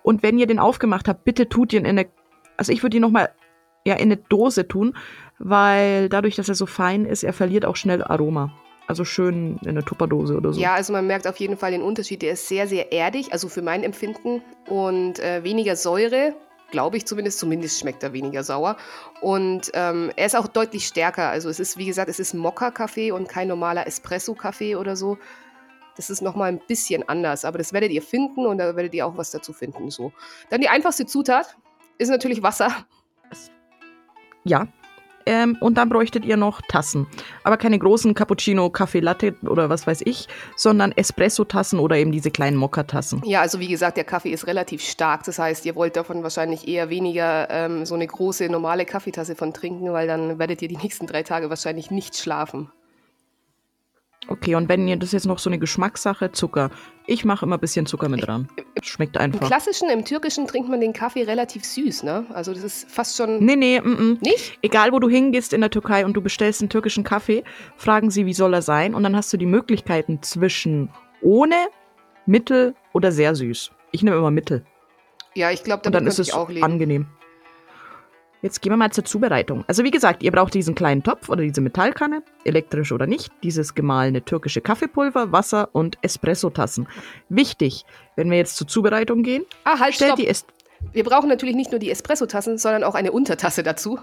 Und 0.02 0.22
wenn 0.22 0.38
ihr 0.38 0.46
den 0.46 0.58
aufgemacht 0.58 1.08
habt, 1.08 1.24
bitte 1.24 1.48
tut 1.48 1.72
ihn 1.72 1.84
in 1.84 1.98
eine, 1.98 2.08
also 2.56 2.72
ich 2.72 2.82
würde 2.82 2.96
ihn 2.96 3.02
nochmal 3.02 3.30
ja, 3.88 3.94
in 3.94 4.02
eine 4.02 4.18
Dose 4.18 4.68
tun, 4.68 4.94
weil 5.38 6.08
dadurch, 6.08 6.36
dass 6.36 6.48
er 6.48 6.54
so 6.54 6.66
fein 6.66 7.06
ist, 7.06 7.24
er 7.24 7.32
verliert 7.32 7.64
auch 7.64 7.76
schnell 7.76 8.04
Aroma. 8.04 8.52
Also 8.86 9.04
schön 9.04 9.58
in 9.62 9.68
einer 9.68 9.84
Tupperdose 9.84 10.36
oder 10.36 10.52
so. 10.52 10.60
Ja, 10.60 10.74
also 10.74 10.92
man 10.92 11.06
merkt 11.06 11.26
auf 11.26 11.36
jeden 11.36 11.56
Fall 11.56 11.72
den 11.72 11.82
Unterschied. 11.82 12.22
Der 12.22 12.32
ist 12.32 12.48
sehr, 12.48 12.66
sehr 12.66 12.92
erdig, 12.92 13.32
also 13.32 13.48
für 13.48 13.62
mein 13.62 13.82
Empfinden. 13.82 14.42
Und 14.66 15.18
äh, 15.18 15.44
weniger 15.44 15.76
Säure, 15.76 16.34
glaube 16.70 16.96
ich 16.96 17.06
zumindest. 17.06 17.38
Zumindest 17.38 17.80
schmeckt 17.80 18.02
er 18.02 18.12
weniger 18.12 18.42
sauer. 18.44 18.76
Und 19.20 19.70
ähm, 19.74 20.10
er 20.16 20.26
ist 20.26 20.36
auch 20.36 20.48
deutlich 20.48 20.86
stärker. 20.86 21.28
Also 21.28 21.50
es 21.50 21.60
ist, 21.60 21.76
wie 21.76 21.86
gesagt, 21.86 22.08
es 22.08 22.18
ist 22.18 22.34
Mokka-Kaffee 22.34 23.12
und 23.12 23.28
kein 23.28 23.48
normaler 23.48 23.86
Espresso-Kaffee 23.86 24.76
oder 24.76 24.96
so. 24.96 25.18
Das 25.96 26.08
ist 26.08 26.22
nochmal 26.22 26.50
ein 26.50 26.60
bisschen 26.66 27.06
anders. 27.08 27.44
Aber 27.44 27.58
das 27.58 27.74
werdet 27.74 27.90
ihr 27.90 28.02
finden 28.02 28.46
und 28.46 28.56
da 28.56 28.74
werdet 28.74 28.94
ihr 28.94 29.06
auch 29.06 29.18
was 29.18 29.30
dazu 29.30 29.52
finden. 29.52 29.90
So. 29.90 30.12
Dann 30.48 30.62
die 30.62 30.68
einfachste 30.68 31.04
Zutat 31.04 31.56
ist 31.98 32.08
natürlich 32.08 32.42
Wasser. 32.42 32.70
Ja, 34.48 34.66
ähm, 35.28 35.58
und 35.60 35.76
dann 35.76 35.90
bräuchtet 35.90 36.24
ihr 36.24 36.38
noch 36.38 36.62
Tassen. 36.68 37.06
Aber 37.44 37.58
keine 37.58 37.78
großen 37.78 38.14
Cappuccino, 38.14 38.70
Kaffee 38.70 39.00
Latte 39.00 39.34
oder 39.42 39.68
was 39.68 39.86
weiß 39.86 40.00
ich, 40.06 40.26
sondern 40.56 40.90
Espresso-Tassen 40.92 41.78
oder 41.78 41.96
eben 41.96 42.12
diese 42.12 42.30
kleinen 42.30 42.56
Mokka-Tassen. 42.56 43.20
Ja, 43.26 43.42
also 43.42 43.60
wie 43.60 43.68
gesagt, 43.68 43.98
der 43.98 44.04
Kaffee 44.04 44.30
ist 44.30 44.46
relativ 44.46 44.82
stark. 44.82 45.24
Das 45.24 45.38
heißt, 45.38 45.66
ihr 45.66 45.76
wollt 45.76 45.96
davon 45.96 46.22
wahrscheinlich 46.22 46.66
eher 46.66 46.88
weniger 46.88 47.48
ähm, 47.50 47.84
so 47.84 47.94
eine 47.94 48.06
große 48.06 48.48
normale 48.48 48.86
Kaffeetasse 48.86 49.36
von 49.36 49.52
trinken, 49.52 49.92
weil 49.92 50.06
dann 50.06 50.38
werdet 50.38 50.62
ihr 50.62 50.68
die 50.68 50.78
nächsten 50.78 51.06
drei 51.06 51.22
Tage 51.22 51.50
wahrscheinlich 51.50 51.90
nicht 51.90 52.16
schlafen. 52.16 52.70
Okay, 54.30 54.54
und 54.54 54.68
wenn 54.68 54.86
ihr 54.86 54.96
das 54.96 55.12
jetzt 55.12 55.24
noch 55.24 55.38
so 55.38 55.48
eine 55.48 55.58
Geschmackssache, 55.58 56.32
Zucker. 56.32 56.70
Ich 57.06 57.24
mache 57.24 57.46
immer 57.46 57.56
ein 57.56 57.60
bisschen 57.60 57.86
Zucker 57.86 58.10
mit 58.10 58.26
dran. 58.26 58.46
Schmeckt 58.82 59.16
einfach. 59.16 59.40
Im 59.40 59.46
klassischen, 59.46 59.88
im 59.88 60.04
türkischen 60.04 60.46
trinkt 60.46 60.68
man 60.68 60.80
den 60.80 60.92
Kaffee 60.92 61.22
relativ 61.22 61.64
süß, 61.64 62.02
ne? 62.02 62.26
Also 62.34 62.52
das 62.52 62.62
ist 62.62 62.90
fast 62.90 63.16
schon. 63.16 63.42
Nee, 63.42 63.56
nee, 63.56 63.80
mm, 63.80 63.88
mm. 63.88 64.18
Nicht? 64.20 64.58
Egal, 64.60 64.92
wo 64.92 64.98
du 64.98 65.08
hingehst 65.08 65.54
in 65.54 65.62
der 65.62 65.70
Türkei 65.70 66.04
und 66.04 66.12
du 66.12 66.20
bestellst 66.20 66.60
einen 66.60 66.68
türkischen 66.68 67.04
Kaffee, 67.04 67.42
fragen 67.76 68.10
sie, 68.10 68.26
wie 68.26 68.34
soll 68.34 68.52
er 68.52 68.60
sein? 68.60 68.94
Und 68.94 69.02
dann 69.02 69.16
hast 69.16 69.32
du 69.32 69.38
die 69.38 69.46
Möglichkeiten 69.46 70.22
zwischen 70.22 70.90
ohne, 71.22 71.56
mittel 72.26 72.74
oder 72.92 73.10
sehr 73.10 73.34
süß. 73.34 73.70
Ich 73.92 74.02
nehme 74.02 74.16
immer 74.16 74.30
mittel. 74.30 74.64
Ja, 75.34 75.50
ich 75.50 75.64
glaube, 75.64 75.90
dann 75.90 76.06
ist 76.06 76.18
es 76.18 76.32
auch 76.32 76.50
leben. 76.50 76.64
angenehm. 76.64 77.06
Jetzt 78.40 78.62
gehen 78.62 78.72
wir 78.72 78.76
mal 78.76 78.92
zur 78.92 79.04
Zubereitung. 79.04 79.64
Also 79.66 79.82
wie 79.82 79.90
gesagt, 79.90 80.22
ihr 80.22 80.30
braucht 80.30 80.54
diesen 80.54 80.76
kleinen 80.76 81.02
Topf 81.02 81.28
oder 81.28 81.42
diese 81.42 81.60
Metallkanne, 81.60 82.22
elektrisch 82.44 82.92
oder 82.92 83.06
nicht, 83.06 83.32
dieses 83.42 83.74
gemahlene 83.74 84.24
türkische 84.24 84.60
Kaffeepulver, 84.60 85.32
Wasser 85.32 85.70
und 85.72 85.98
Espressotassen. 86.02 86.88
Wichtig, 87.28 87.84
wenn 88.14 88.30
wir 88.30 88.38
jetzt 88.38 88.56
zur 88.56 88.68
Zubereitung 88.68 89.24
gehen, 89.24 89.44
ah, 89.64 89.80
halt, 89.80 89.94
stellt 89.94 90.10
stopp. 90.10 90.20
die 90.20 90.28
es 90.28 90.46
Wir 90.92 91.02
brauchen 91.02 91.28
natürlich 91.28 91.56
nicht 91.56 91.72
nur 91.72 91.80
die 91.80 91.90
Espressotassen, 91.90 92.58
sondern 92.58 92.84
auch 92.84 92.94
eine 92.94 93.10
Untertasse 93.10 93.64
dazu, 93.64 93.98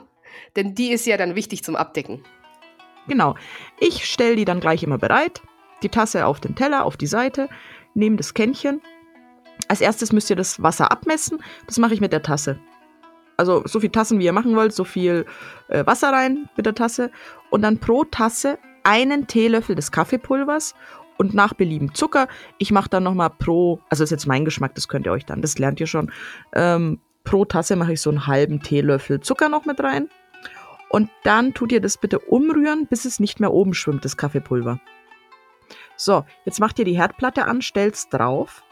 denn 0.57 0.75
die 0.75 0.91
ist 0.91 1.05
ja 1.05 1.15
dann 1.15 1.35
wichtig 1.35 1.63
zum 1.63 1.77
Abdecken. 1.77 2.21
Genau. 3.07 3.35
Ich 3.79 4.05
stelle 4.05 4.35
die 4.35 4.45
dann 4.45 4.59
gleich 4.59 4.83
immer 4.83 4.97
bereit, 4.97 5.41
die 5.81 5.89
Tasse 5.89 6.25
auf 6.25 6.41
den 6.41 6.55
Teller, 6.55 6.83
auf 6.85 6.97
die 6.97 7.07
Seite, 7.07 7.47
nehme 7.93 8.17
das 8.17 8.33
Kännchen. 8.33 8.81
Als 9.69 9.79
erstes 9.79 10.11
müsst 10.11 10.29
ihr 10.29 10.35
das 10.35 10.61
Wasser 10.61 10.91
abmessen. 10.91 11.41
Das 11.67 11.77
mache 11.77 11.93
ich 11.93 12.01
mit 12.01 12.11
der 12.11 12.21
Tasse. 12.21 12.59
Also 13.37 13.63
so 13.65 13.79
viel 13.79 13.89
Tassen, 13.89 14.19
wie 14.19 14.25
ihr 14.25 14.33
machen 14.33 14.55
wollt, 14.55 14.73
so 14.73 14.83
viel 14.83 15.25
äh, 15.67 15.85
Wasser 15.85 16.11
rein 16.11 16.49
mit 16.55 16.65
der 16.65 16.75
Tasse. 16.75 17.11
Und 17.49 17.61
dann 17.61 17.79
pro 17.79 18.03
Tasse 18.05 18.57
einen 18.83 19.27
Teelöffel 19.27 19.75
des 19.75 19.91
Kaffeepulvers 19.91 20.75
und 21.17 21.33
nach 21.33 21.53
Belieben 21.53 21.93
Zucker. 21.93 22.27
Ich 22.57 22.71
mache 22.71 22.89
dann 22.89 23.03
nochmal 23.03 23.29
pro, 23.29 23.79
also 23.89 24.03
das 24.03 24.07
ist 24.07 24.11
jetzt 24.11 24.27
mein 24.27 24.45
Geschmack, 24.45 24.75
das 24.75 24.87
könnt 24.87 25.05
ihr 25.05 25.11
euch 25.11 25.25
dann, 25.25 25.41
das 25.41 25.57
lernt 25.57 25.79
ihr 25.79 25.87
schon. 25.87 26.11
Ähm, 26.53 26.99
pro 27.23 27.45
Tasse 27.45 27.75
mache 27.75 27.93
ich 27.93 28.01
so 28.01 28.09
einen 28.09 28.27
halben 28.27 28.61
Teelöffel 28.61 29.19
Zucker 29.19 29.49
noch 29.49 29.65
mit 29.65 29.81
rein. 29.81 30.09
Und 30.89 31.09
dann 31.23 31.53
tut 31.53 31.71
ihr 31.71 31.81
das 31.81 31.97
bitte 31.97 32.19
umrühren, 32.19 32.87
bis 32.87 33.05
es 33.05 33.19
nicht 33.19 33.39
mehr 33.39 33.51
oben 33.51 33.73
schwimmt, 33.73 34.05
das 34.05 34.17
Kaffeepulver. 34.17 34.79
So, 35.97 36.25
jetzt 36.45 36.59
macht 36.59 36.77
ihr 36.79 36.85
die 36.85 36.97
Herdplatte 36.97 37.45
an, 37.45 37.61
stellt's 37.61 38.09
drauf, 38.09 38.63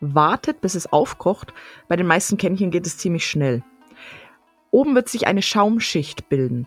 wartet, 0.00 0.60
bis 0.60 0.74
es 0.74 0.92
aufkocht. 0.92 1.54
Bei 1.88 1.96
den 1.96 2.06
meisten 2.06 2.36
Kännchen 2.36 2.70
geht 2.70 2.86
es 2.86 2.98
ziemlich 2.98 3.26
schnell. 3.26 3.62
Oben 4.70 4.94
wird 4.94 5.08
sich 5.08 5.26
eine 5.26 5.42
Schaumschicht 5.42 6.28
bilden. 6.28 6.66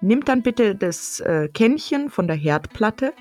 nimmt 0.00 0.28
dann 0.28 0.42
bitte 0.42 0.74
das 0.74 1.20
äh, 1.20 1.48
Kännchen 1.48 2.10
von 2.10 2.26
der 2.26 2.36
Herdplatte 2.36 3.12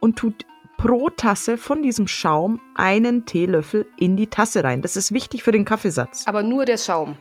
und 0.00 0.16
tut 0.16 0.46
pro 0.78 1.08
Tasse 1.10 1.56
von 1.56 1.82
diesem 1.82 2.08
Schaum 2.08 2.60
einen 2.74 3.26
Teelöffel 3.26 3.86
in 3.96 4.16
die 4.16 4.26
Tasse 4.26 4.64
rein. 4.64 4.82
Das 4.82 4.96
ist 4.96 5.12
wichtig 5.12 5.42
für 5.42 5.52
den 5.52 5.64
Kaffeesatz. 5.64 6.26
Aber 6.26 6.42
nur 6.42 6.64
der 6.64 6.78
Schaum. 6.78 7.16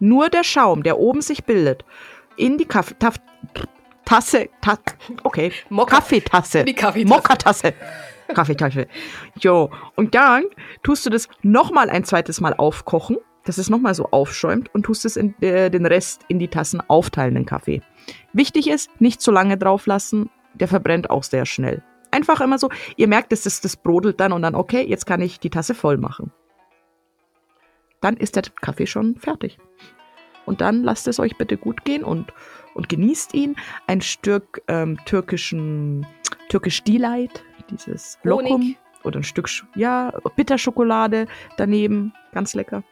Nur 0.00 0.28
der 0.28 0.44
Schaum, 0.44 0.82
der 0.82 0.98
oben 0.98 1.22
sich 1.22 1.44
bildet, 1.44 1.84
in 2.36 2.58
die 2.58 2.66
Kaffee 2.66 2.94
Taf 2.98 3.14
Tasse, 4.04 4.50
ta 4.60 4.76
okay, 5.22 5.50
Mokka. 5.70 5.96
Kaffeetasse, 5.96 6.64
Die 6.64 6.74
Kaffeetasse. 6.74 7.08
Mokka-Tasse, 7.14 7.72
Kaffeetasse. 8.34 8.86
Jo, 9.40 9.70
und 9.96 10.14
dann 10.14 10.44
tust 10.82 11.06
du 11.06 11.10
das 11.10 11.26
nochmal 11.42 11.88
ein 11.88 12.04
zweites 12.04 12.42
Mal 12.42 12.52
aufkochen, 12.52 13.16
dass 13.44 13.58
es 13.58 13.70
nochmal 13.70 13.94
so 13.94 14.08
aufschäumt 14.10 14.74
und 14.74 14.84
tust 14.84 15.04
es 15.04 15.16
in, 15.16 15.34
äh, 15.40 15.70
den 15.70 15.86
Rest 15.86 16.22
in 16.28 16.38
die 16.38 16.48
Tassen 16.48 16.80
aufteilen, 16.88 17.34
den 17.34 17.46
Kaffee. 17.46 17.82
Wichtig 18.32 18.68
ist, 18.68 18.90
nicht 19.00 19.20
zu 19.20 19.30
lange 19.30 19.56
drauf 19.56 19.86
lassen, 19.86 20.30
der 20.54 20.68
verbrennt 20.68 21.10
auch 21.10 21.22
sehr 21.22 21.46
schnell. 21.46 21.82
Einfach 22.10 22.40
immer 22.40 22.58
so, 22.58 22.70
ihr 22.96 23.08
merkt, 23.08 23.32
dass 23.32 23.42
das, 23.42 23.60
das 23.60 23.76
brodelt 23.76 24.20
dann 24.20 24.32
und 24.32 24.42
dann, 24.42 24.54
okay, 24.54 24.84
jetzt 24.86 25.06
kann 25.06 25.20
ich 25.20 25.40
die 25.40 25.50
Tasse 25.50 25.74
voll 25.74 25.98
machen. 25.98 26.32
Dann 28.00 28.16
ist 28.16 28.36
der 28.36 28.44
Kaffee 28.60 28.86
schon 28.86 29.16
fertig. 29.16 29.58
Und 30.46 30.60
dann 30.60 30.82
lasst 30.82 31.08
es 31.08 31.18
euch 31.18 31.36
bitte 31.38 31.56
gut 31.56 31.84
gehen 31.84 32.04
und, 32.04 32.32
und 32.74 32.88
genießt 32.88 33.34
ihn. 33.34 33.56
Ein 33.86 34.00
Stück 34.00 34.62
ähm, 34.68 34.98
türkischen, 35.06 36.06
türkisch 36.48 36.84
Delight, 36.84 37.42
dieses 37.70 38.18
Honig. 38.24 38.50
Lokum. 38.50 38.76
Oder 39.04 39.20
ein 39.20 39.24
Stück, 39.24 39.48
ja, 39.74 40.12
Bitterschokolade 40.36 41.26
daneben. 41.56 42.12
Ganz 42.32 42.54
lecker. 42.54 42.84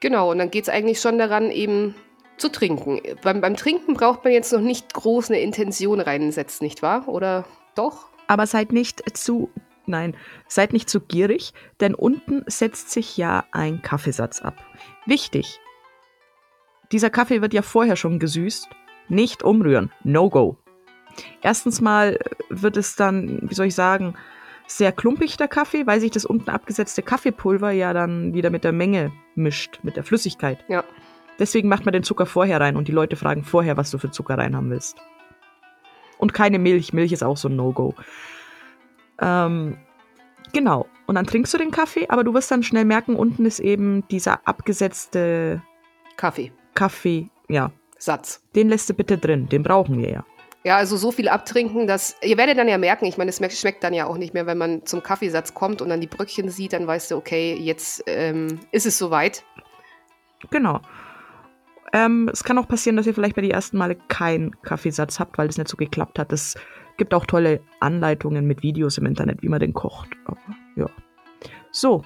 Genau, 0.00 0.30
und 0.30 0.38
dann 0.38 0.50
geht 0.50 0.64
es 0.64 0.68
eigentlich 0.70 1.00
schon 1.00 1.18
daran, 1.18 1.50
eben 1.50 1.94
zu 2.38 2.50
trinken. 2.50 3.00
Beim, 3.22 3.40
beim 3.40 3.56
Trinken 3.56 3.94
braucht 3.94 4.24
man 4.24 4.32
jetzt 4.32 4.52
noch 4.52 4.60
nicht 4.60 4.94
groß 4.94 5.30
eine 5.30 5.40
Intention 5.40 6.00
reinsetzen, 6.00 6.64
nicht 6.64 6.82
wahr? 6.82 7.06
Oder 7.06 7.44
doch? 7.74 8.08
Aber 8.26 8.46
seid 8.46 8.72
nicht 8.72 9.02
zu, 9.16 9.50
nein, 9.86 10.16
seid 10.48 10.72
nicht 10.72 10.88
zu 10.88 11.00
gierig, 11.00 11.52
denn 11.80 11.94
unten 11.94 12.44
setzt 12.46 12.90
sich 12.90 13.16
ja 13.18 13.44
ein 13.52 13.82
Kaffeesatz 13.82 14.40
ab. 14.40 14.56
Wichtig. 15.04 15.60
Dieser 16.92 17.10
Kaffee 17.10 17.42
wird 17.42 17.52
ja 17.52 17.62
vorher 17.62 17.96
schon 17.96 18.18
gesüßt. 18.18 18.68
Nicht 19.08 19.42
umrühren. 19.42 19.92
No 20.02 20.30
go. 20.30 20.56
Erstens 21.42 21.80
mal 21.80 22.18
wird 22.48 22.76
es 22.76 22.96
dann, 22.96 23.40
wie 23.42 23.54
soll 23.54 23.66
ich 23.66 23.74
sagen, 23.74 24.14
sehr 24.70 24.92
klumpig, 24.92 25.36
der 25.36 25.48
Kaffee, 25.48 25.86
weil 25.86 26.00
sich 26.00 26.12
das 26.12 26.24
unten 26.24 26.48
abgesetzte 26.48 27.02
Kaffeepulver 27.02 27.72
ja 27.72 27.92
dann 27.92 28.34
wieder 28.34 28.50
mit 28.50 28.64
der 28.64 28.72
Menge 28.72 29.12
mischt, 29.34 29.80
mit 29.82 29.96
der 29.96 30.04
Flüssigkeit. 30.04 30.64
Ja. 30.68 30.84
Deswegen 31.38 31.68
macht 31.68 31.84
man 31.84 31.92
den 31.92 32.02
Zucker 32.02 32.26
vorher 32.26 32.60
rein 32.60 32.76
und 32.76 32.86
die 32.86 32.92
Leute 32.92 33.16
fragen 33.16 33.42
vorher, 33.42 33.76
was 33.76 33.90
du 33.90 33.98
für 33.98 34.10
Zucker 34.10 34.38
rein 34.38 34.54
haben 34.54 34.70
willst. 34.70 34.96
Und 36.18 36.34
keine 36.34 36.58
Milch. 36.58 36.92
Milch 36.92 37.12
ist 37.12 37.24
auch 37.24 37.36
so 37.36 37.48
ein 37.48 37.56
No-Go. 37.56 37.94
Ähm, 39.20 39.78
genau. 40.52 40.86
Und 41.06 41.14
dann 41.14 41.26
trinkst 41.26 41.52
du 41.52 41.58
den 41.58 41.70
Kaffee, 41.70 42.06
aber 42.08 42.24
du 42.24 42.34
wirst 42.34 42.50
dann 42.50 42.62
schnell 42.62 42.84
merken, 42.84 43.16
unten 43.16 43.46
ist 43.46 43.58
eben 43.58 44.06
dieser 44.08 44.46
abgesetzte 44.46 45.62
Kaffee. 46.16 46.52
Kaffee. 46.74 47.30
Ja, 47.48 47.72
Satz. 47.98 48.44
den 48.54 48.68
lässt 48.68 48.88
du 48.88 48.94
bitte 48.94 49.18
drin. 49.18 49.48
Den 49.48 49.62
brauchen 49.62 49.98
wir 49.98 50.10
ja. 50.10 50.24
Ja, 50.62 50.76
also 50.76 50.96
so 50.98 51.10
viel 51.10 51.28
abtrinken, 51.28 51.86
dass 51.86 52.16
ihr 52.22 52.36
werdet 52.36 52.58
dann 52.58 52.68
ja 52.68 52.76
merken, 52.76 53.06
ich 53.06 53.16
meine, 53.16 53.30
es 53.30 53.58
schmeckt, 53.58 53.82
dann 53.82 53.94
ja 53.94 54.06
auch 54.06 54.18
nicht 54.18 54.34
mehr, 54.34 54.46
wenn 54.46 54.58
man 54.58 54.84
zum 54.84 55.02
Kaffeesatz 55.02 55.54
kommt 55.54 55.80
und 55.80 55.88
dann 55.88 56.02
die 56.02 56.06
Bröckchen 56.06 56.50
sieht, 56.50 56.74
dann 56.74 56.86
weißt 56.86 57.10
du, 57.10 57.16
okay, 57.16 57.54
jetzt 57.54 58.02
ähm, 58.06 58.60
ist 58.70 58.84
es 58.84 58.98
soweit. 58.98 59.42
Genau. 60.50 60.80
Ähm, 61.92 62.28
es 62.32 62.44
kann 62.44 62.58
auch 62.58 62.68
passieren, 62.68 62.96
dass 62.96 63.06
ihr 63.06 63.14
vielleicht 63.14 63.36
bei 63.36 63.42
den 63.42 63.50
ersten 63.50 63.78
Male 63.78 63.96
keinen 64.08 64.60
Kaffeesatz 64.62 65.18
habt, 65.18 65.38
weil 65.38 65.48
es 65.48 65.56
nicht 65.56 65.68
so 65.68 65.76
geklappt 65.76 66.18
hat. 66.18 66.32
Es 66.32 66.56
gibt 66.98 67.14
auch 67.14 67.24
tolle 67.24 67.60
Anleitungen 67.80 68.46
mit 68.46 68.62
Videos 68.62 68.98
im 68.98 69.06
Internet, 69.06 69.42
wie 69.42 69.48
man 69.48 69.60
den 69.60 69.72
kocht. 69.72 70.10
Aber, 70.26 70.38
ja. 70.76 70.88
So, 71.72 72.02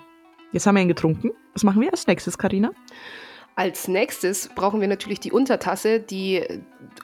jetzt 0.52 0.66
haben 0.66 0.76
wir 0.76 0.82
ihn 0.82 0.88
getrunken. 0.88 1.32
Was 1.52 1.64
machen 1.64 1.82
wir 1.82 1.90
als 1.90 2.06
nächstes, 2.06 2.38
Karina? 2.38 2.70
Als 3.56 3.86
nächstes 3.86 4.48
brauchen 4.48 4.80
wir 4.80 4.88
natürlich 4.88 5.20
die 5.20 5.30
Untertasse, 5.30 6.00
die 6.00 6.42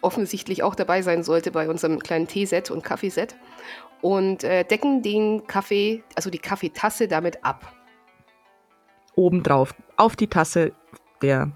offensichtlich 0.03 0.63
auch 0.63 0.75
dabei 0.75 1.03
sein 1.03 1.23
sollte 1.23 1.53
bei 1.53 1.69
unserem 1.69 2.01
kleinen 2.01 2.27
Teeset 2.27 2.71
und 2.71 2.83
Kaffeeset. 2.83 3.37
Und 4.03 4.45
äh, 4.45 4.65
decken 4.65 5.03
den 5.03 5.47
Kaffee, 5.47 6.03
also 6.17 6.31
die 6.31 6.39
Kaffeetasse 6.39 7.07
damit 7.07 7.45
ab. 7.45 7.73
Obendrauf, 9.15 9.75
auf 9.97 10.17
die 10.17 10.27
Tasse 10.27 10.73
der 11.23 11.53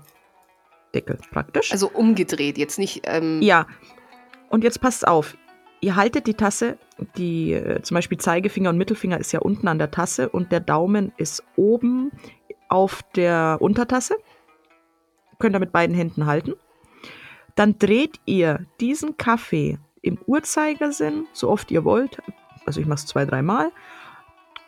Deckel 0.94 1.18
praktisch. 1.32 1.72
Also 1.72 1.90
umgedreht, 1.90 2.58
jetzt 2.58 2.78
nicht. 2.78 3.02
Ähm, 3.04 3.40
Ja. 3.42 3.66
Und 4.50 4.62
jetzt 4.62 4.80
passt 4.80 5.08
auf. 5.08 5.36
Ihr 5.80 5.96
haltet 5.96 6.26
die 6.26 6.34
Tasse, 6.34 6.78
die 7.16 7.52
äh, 7.54 7.82
zum 7.82 7.96
Beispiel 7.96 8.18
Zeigefinger 8.18 8.70
und 8.70 8.78
Mittelfinger 8.78 9.18
ist 9.18 9.32
ja 9.32 9.40
unten 9.40 9.66
an 9.66 9.78
der 9.78 9.90
Tasse 9.90 10.28
und 10.28 10.52
der 10.52 10.60
Daumen 10.60 11.12
ist 11.16 11.42
oben 11.56 12.12
auf 12.68 13.02
der 13.16 13.58
Untertasse. 13.60 14.16
Könnt 15.38 15.56
ihr 15.56 15.60
mit 15.60 15.72
beiden 15.72 15.94
Händen 15.94 16.26
halten. 16.26 16.54
Dann 17.54 17.78
dreht 17.78 18.20
ihr 18.26 18.66
diesen 18.80 19.16
Kaffee 19.16 19.78
im 20.02 20.18
Uhrzeigersinn, 20.26 21.26
so 21.32 21.48
oft 21.48 21.70
ihr 21.70 21.84
wollt. 21.84 22.18
Also 22.66 22.80
ich 22.80 22.86
mache 22.86 22.98
es 22.98 23.06
zwei, 23.06 23.24
dreimal. 23.24 23.70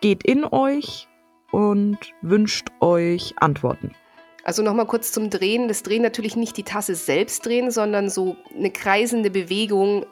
Geht 0.01 0.23
in 0.23 0.45
euch 0.45 1.07
und 1.51 1.97
wünscht 2.21 2.67
euch 2.79 3.35
Antworten. 3.37 3.93
Also 4.43 4.63
nochmal 4.63 4.85
kurz 4.85 5.11
zum 5.11 5.29
Drehen. 5.29 5.67
Das 5.67 5.83
Drehen 5.83 6.01
natürlich 6.01 6.35
nicht 6.35 6.55
die 6.55 6.63
Tasse 6.63 6.95
selbst 6.95 7.45
drehen, 7.45 7.69
sondern 7.71 8.09
so 8.09 8.37
eine 8.55 8.71
kreisende 8.71 9.29
Bewegung 9.29 10.05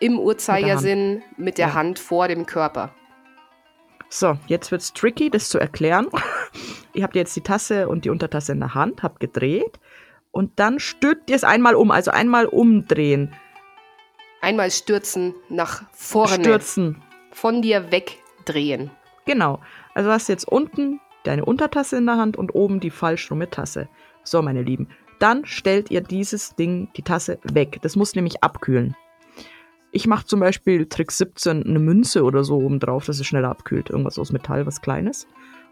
im 0.00 0.18
Uhrzeigersinn 0.18 1.22
mit 1.36 1.58
der 1.58 1.68
Ja. 1.68 1.74
Hand 1.74 1.98
vor 1.98 2.28
dem 2.28 2.46
Körper. 2.46 2.92
So, 4.08 4.38
jetzt 4.46 4.70
wird's 4.72 4.92
tricky, 4.92 5.30
das 5.30 5.48
zu 5.48 5.58
erklären. 5.58 6.08
ihr 6.94 7.04
habt 7.04 7.14
jetzt 7.14 7.36
die 7.36 7.42
Tasse 7.42 7.88
und 7.88 8.04
die 8.04 8.10
Untertasse 8.10 8.52
in 8.52 8.60
der 8.60 8.74
Hand, 8.74 9.02
habt 9.02 9.20
gedreht 9.20 9.78
und 10.30 10.58
dann 10.58 10.78
stülpt 10.78 11.30
ihr 11.30 11.36
es 11.36 11.44
einmal 11.44 11.74
um, 11.74 11.90
also 11.90 12.10
einmal 12.10 12.46
umdrehen, 12.46 13.34
Einmal 14.40 14.70
stürzen 14.70 15.34
nach 15.48 15.82
vorne. 15.92 16.44
stürzen. 16.44 17.02
Von 17.32 17.60
dir 17.60 17.90
wegdrehen. 17.90 18.90
Genau. 19.26 19.60
Also 19.94 20.10
hast 20.10 20.28
du 20.28 20.32
jetzt 20.32 20.46
unten 20.48 21.00
deine 21.24 21.44
Untertasse 21.44 21.96
in 21.96 22.06
der 22.06 22.16
Hand 22.16 22.36
und 22.36 22.54
oben 22.54 22.80
die 22.80 22.90
falsch 22.90 23.30
rumme 23.30 23.50
Tasse. 23.50 23.88
So, 24.22 24.40
meine 24.40 24.62
Lieben. 24.62 24.88
Dann 25.18 25.44
stellt 25.44 25.90
ihr 25.90 26.00
dieses 26.00 26.54
Ding, 26.54 26.88
die 26.96 27.02
Tasse, 27.02 27.38
weg. 27.42 27.80
Das 27.82 27.96
muss 27.96 28.14
nämlich 28.14 28.42
abkühlen. 28.44 28.94
Ich 29.90 30.06
mache 30.06 30.26
zum 30.26 30.38
Beispiel 30.40 30.86
Trick 30.86 31.10
17 31.10 31.64
eine 31.64 31.78
Münze 31.78 32.22
oder 32.22 32.44
so 32.44 32.58
oben 32.58 32.78
drauf, 32.78 33.06
dass 33.06 33.18
es 33.18 33.26
schneller 33.26 33.48
abkühlt. 33.50 33.90
Irgendwas 33.90 34.18
aus 34.18 34.30
Metall, 34.32 34.66
was 34.66 34.80
Kleines. 34.82 35.26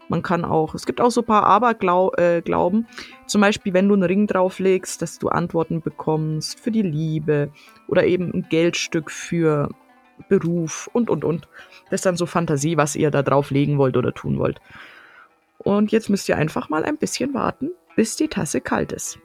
Man 0.09 0.23
kann 0.23 0.45
auch, 0.45 0.73
es 0.73 0.85
gibt 0.85 1.01
auch 1.01 1.11
so 1.11 1.21
ein 1.21 1.25
paar 1.25 1.43
Aberglauben. 1.45 2.87
Äh, 2.87 3.25
zum 3.25 3.41
Beispiel, 3.41 3.73
wenn 3.73 3.87
du 3.87 3.93
einen 3.93 4.03
Ring 4.03 4.27
drauflegst, 4.27 5.01
dass 5.01 5.19
du 5.19 5.27
Antworten 5.27 5.81
bekommst 5.81 6.59
für 6.59 6.71
die 6.71 6.81
Liebe 6.81 7.51
oder 7.87 8.05
eben 8.05 8.31
ein 8.33 8.47
Geldstück 8.49 9.11
für 9.11 9.69
Beruf 10.29 10.89
und, 10.93 11.09
und, 11.09 11.23
und. 11.23 11.47
Das 11.89 11.99
ist 11.99 12.05
dann 12.05 12.17
so 12.17 12.25
Fantasie, 12.25 12.77
was 12.77 12.95
ihr 12.95 13.11
da 13.11 13.21
drauflegen 13.21 13.77
wollt 13.77 13.97
oder 13.97 14.13
tun 14.13 14.39
wollt. 14.39 14.59
Und 15.57 15.91
jetzt 15.91 16.09
müsst 16.09 16.29
ihr 16.29 16.37
einfach 16.37 16.69
mal 16.69 16.83
ein 16.83 16.97
bisschen 16.97 17.33
warten, 17.33 17.71
bis 17.95 18.15
die 18.15 18.27
Tasse 18.27 18.61
kalt 18.61 18.91
ist. 18.91 19.19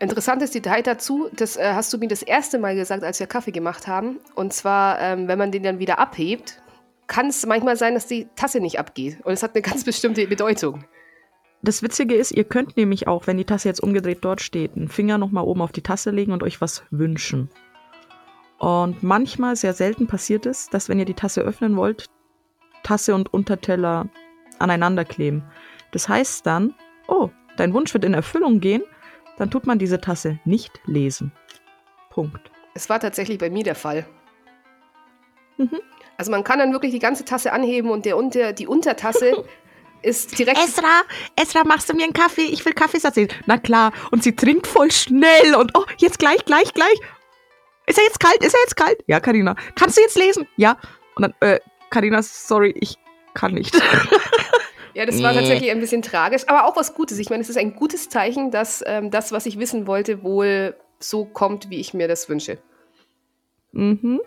Interessantes 0.00 0.50
Detail 0.50 0.82
dazu, 0.82 1.28
das 1.32 1.56
äh, 1.56 1.72
hast 1.72 1.92
du 1.92 1.98
mir 1.98 2.08
das 2.08 2.22
erste 2.22 2.58
Mal 2.58 2.74
gesagt, 2.74 3.04
als 3.04 3.20
wir 3.20 3.26
Kaffee 3.26 3.52
gemacht 3.52 3.86
haben. 3.86 4.18
Und 4.34 4.52
zwar, 4.52 5.00
ähm, 5.00 5.28
wenn 5.28 5.38
man 5.38 5.52
den 5.52 5.62
dann 5.62 5.78
wieder 5.78 5.98
abhebt, 5.98 6.60
kann 7.06 7.26
es 7.26 7.44
manchmal 7.46 7.76
sein, 7.76 7.94
dass 7.94 8.06
die 8.06 8.28
Tasse 8.36 8.60
nicht 8.60 8.78
abgeht. 8.78 9.18
Und 9.24 9.32
es 9.32 9.42
hat 9.42 9.54
eine 9.54 9.62
ganz 9.62 9.84
bestimmte 9.84 10.26
Bedeutung. 10.26 10.84
Das 11.62 11.82
Witzige 11.82 12.14
ist, 12.14 12.30
ihr 12.30 12.44
könnt 12.44 12.76
nämlich 12.76 13.08
auch, 13.08 13.26
wenn 13.26 13.38
die 13.38 13.46
Tasse 13.46 13.68
jetzt 13.68 13.82
umgedreht 13.82 14.18
dort 14.22 14.42
steht, 14.42 14.76
einen 14.76 14.88
Finger 14.88 15.16
nochmal 15.16 15.44
oben 15.44 15.62
auf 15.62 15.72
die 15.72 15.82
Tasse 15.82 16.10
legen 16.10 16.32
und 16.32 16.42
euch 16.42 16.60
was 16.60 16.84
wünschen. 16.90 17.48
Und 18.58 19.02
manchmal, 19.02 19.56
sehr 19.56 19.72
selten 19.72 20.06
passiert 20.06 20.46
es, 20.46 20.68
dass 20.68 20.88
wenn 20.88 20.98
ihr 20.98 21.04
die 21.04 21.14
Tasse 21.14 21.40
öffnen 21.40 21.76
wollt, 21.76 22.10
Tasse 22.82 23.14
und 23.14 23.32
Unterteller 23.32 24.08
aneinander 24.58 25.04
kleben. 25.04 25.42
Das 25.92 26.08
heißt 26.08 26.46
dann, 26.46 26.74
oh, 27.08 27.30
dein 27.56 27.72
Wunsch 27.72 27.94
wird 27.94 28.04
in 28.04 28.14
Erfüllung 28.14 28.60
gehen, 28.60 28.82
dann 29.38 29.50
tut 29.50 29.66
man 29.66 29.78
diese 29.78 30.00
Tasse 30.00 30.38
nicht 30.44 30.80
lesen. 30.86 31.32
Punkt. 32.10 32.50
Es 32.74 32.88
war 32.88 33.00
tatsächlich 33.00 33.38
bei 33.38 33.50
mir 33.50 33.64
der 33.64 33.74
Fall. 33.74 34.06
Mhm. 35.56 35.80
Also 36.16 36.30
man 36.30 36.44
kann 36.44 36.58
dann 36.58 36.72
wirklich 36.72 36.92
die 36.92 36.98
ganze 36.98 37.24
Tasse 37.24 37.52
anheben 37.52 37.90
und 37.90 38.04
der 38.04 38.16
unter, 38.16 38.52
die 38.52 38.66
Untertasse 38.66 39.44
ist 40.02 40.38
direkt. 40.38 40.58
Esra, 40.58 41.02
Esra, 41.36 41.64
machst 41.64 41.88
du 41.88 41.94
mir 41.94 42.04
einen 42.04 42.12
Kaffee? 42.12 42.42
Ich 42.42 42.64
will 42.64 42.72
Kaffeesatz 42.72 43.14
sehen. 43.14 43.28
Na 43.46 43.58
klar. 43.58 43.92
Und 44.10 44.22
sie 44.22 44.34
trinkt 44.36 44.66
voll 44.66 44.90
schnell 44.90 45.54
und 45.56 45.72
oh, 45.76 45.84
jetzt 45.98 46.18
gleich, 46.18 46.44
gleich, 46.44 46.72
gleich. 46.74 46.98
Ist 47.86 47.98
er 47.98 48.04
jetzt 48.04 48.20
kalt? 48.20 48.42
Ist 48.44 48.54
er 48.54 48.60
jetzt 48.60 48.76
kalt? 48.76 49.02
Ja, 49.06 49.20
Karina. 49.20 49.56
Kannst 49.74 49.96
du 49.96 50.00
jetzt 50.02 50.16
lesen? 50.16 50.46
Ja. 50.56 50.78
Und 51.16 51.22
dann, 51.22 51.34
äh, 51.40 51.60
Karina, 51.90 52.22
sorry, 52.22 52.74
ich 52.78 52.96
kann 53.34 53.52
nicht. 53.52 53.76
Ja, 54.96 55.06
das 55.06 55.20
war 55.24 55.32
Nee. 55.32 55.38
tatsächlich 55.40 55.72
ein 55.72 55.80
bisschen 55.80 56.02
tragisch, 56.02 56.42
aber 56.46 56.66
auch 56.66 56.76
was 56.76 56.94
Gutes. 56.94 57.18
Ich 57.18 57.28
meine, 57.28 57.42
es 57.42 57.48
ist 57.48 57.58
ein 57.58 57.74
gutes 57.74 58.08
Zeichen, 58.08 58.52
dass 58.52 58.80
ähm, 58.86 59.10
das, 59.10 59.32
was 59.32 59.44
ich 59.44 59.58
wissen 59.58 59.88
wollte, 59.88 60.22
wohl 60.22 60.76
so 61.00 61.24
kommt, 61.24 61.68
wie 61.68 61.80
ich 61.80 61.94
mir 61.94 62.06
das 62.06 62.28
wünsche. 62.28 62.58
Mhm. 63.72 64.20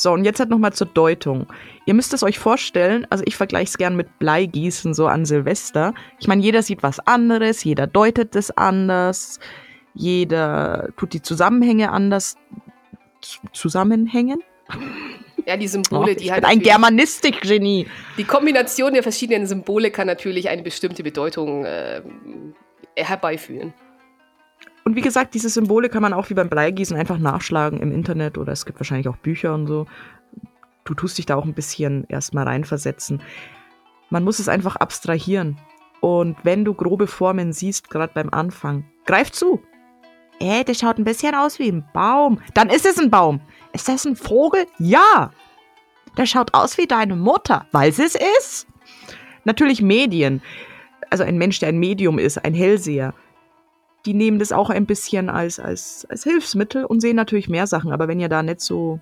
So, 0.00 0.12
und 0.12 0.24
jetzt 0.24 0.38
halt 0.38 0.48
nochmal 0.48 0.72
zur 0.72 0.86
Deutung. 0.86 1.48
Ihr 1.84 1.92
müsst 1.92 2.14
es 2.14 2.22
euch 2.22 2.38
vorstellen, 2.38 3.04
also 3.10 3.24
ich 3.26 3.34
vergleiche 3.34 3.70
es 3.70 3.78
gern 3.78 3.96
mit 3.96 4.20
Bleigießen 4.20 4.94
so 4.94 5.08
an 5.08 5.24
Silvester. 5.24 5.92
Ich 6.20 6.28
meine, 6.28 6.40
jeder 6.40 6.62
sieht 6.62 6.84
was 6.84 7.00
anderes, 7.00 7.64
jeder 7.64 7.88
deutet 7.88 8.36
es 8.36 8.56
anders, 8.56 9.40
jeder 9.94 10.90
tut 10.96 11.14
die 11.14 11.20
Zusammenhänge 11.20 11.90
anders 11.90 12.36
zusammenhängen. 13.52 14.40
Ja, 15.44 15.56
die 15.56 15.66
Symbole, 15.66 16.12
Oh, 16.12 16.14
die 16.14 16.30
halt. 16.30 16.44
ein 16.44 16.60
Germanistik-Genie. 16.60 17.88
Die 18.18 18.24
Kombination 18.24 18.92
der 18.92 19.02
verschiedenen 19.02 19.48
Symbole 19.48 19.90
kann 19.90 20.06
natürlich 20.06 20.48
eine 20.48 20.62
bestimmte 20.62 21.02
Bedeutung 21.02 21.64
äh, 21.64 22.02
herbeiführen. 22.94 23.74
Und 24.88 24.96
wie 24.96 25.02
gesagt, 25.02 25.34
diese 25.34 25.50
Symbole 25.50 25.90
kann 25.90 26.00
man 26.00 26.14
auch 26.14 26.30
wie 26.30 26.34
beim 26.34 26.48
Bleigießen 26.48 26.96
einfach 26.96 27.18
nachschlagen 27.18 27.78
im 27.80 27.92
Internet 27.92 28.38
oder 28.38 28.52
es 28.52 28.64
gibt 28.64 28.80
wahrscheinlich 28.80 29.06
auch 29.06 29.18
Bücher 29.18 29.52
und 29.52 29.66
so. 29.66 29.84
Du 30.84 30.94
tust 30.94 31.18
dich 31.18 31.26
da 31.26 31.36
auch 31.36 31.44
ein 31.44 31.52
bisschen 31.52 32.06
erstmal 32.08 32.44
reinversetzen. 32.44 33.20
Man 34.08 34.24
muss 34.24 34.38
es 34.38 34.48
einfach 34.48 34.76
abstrahieren. 34.76 35.58
Und 36.00 36.38
wenn 36.42 36.64
du 36.64 36.72
grobe 36.72 37.06
Formen 37.06 37.52
siehst, 37.52 37.90
gerade 37.90 38.14
beim 38.14 38.30
Anfang, 38.30 38.86
greif 39.04 39.30
zu. 39.30 39.60
Äh, 40.40 40.64
das 40.64 40.78
schaut 40.78 40.96
ein 40.96 41.04
bisschen 41.04 41.34
aus 41.34 41.58
wie 41.58 41.68
ein 41.68 41.86
Baum. 41.92 42.40
Dann 42.54 42.70
ist 42.70 42.86
es 42.86 42.98
ein 42.98 43.10
Baum. 43.10 43.42
Ist 43.74 43.90
das 43.90 44.06
ein 44.06 44.16
Vogel? 44.16 44.64
Ja. 44.78 45.32
Der 46.16 46.24
schaut 46.24 46.54
aus 46.54 46.78
wie 46.78 46.86
deine 46.86 47.14
Mutter, 47.14 47.66
weil 47.72 47.90
es 47.90 47.98
ist. 47.98 48.66
Natürlich 49.44 49.82
Medien. 49.82 50.40
Also 51.10 51.24
ein 51.24 51.36
Mensch, 51.36 51.58
der 51.58 51.68
ein 51.68 51.78
Medium 51.78 52.18
ist, 52.18 52.42
ein 52.42 52.54
Hellseher 52.54 53.12
die 54.06 54.14
nehmen 54.14 54.38
das 54.38 54.52
auch 54.52 54.70
ein 54.70 54.86
bisschen 54.86 55.28
als, 55.28 55.58
als, 55.58 56.06
als 56.08 56.24
Hilfsmittel 56.24 56.84
und 56.84 57.00
sehen 57.00 57.16
natürlich 57.16 57.48
mehr 57.48 57.66
Sachen. 57.66 57.92
Aber 57.92 58.08
wenn 58.08 58.20
ihr 58.20 58.28
da 58.28 58.42
nicht 58.42 58.60
so 58.60 59.00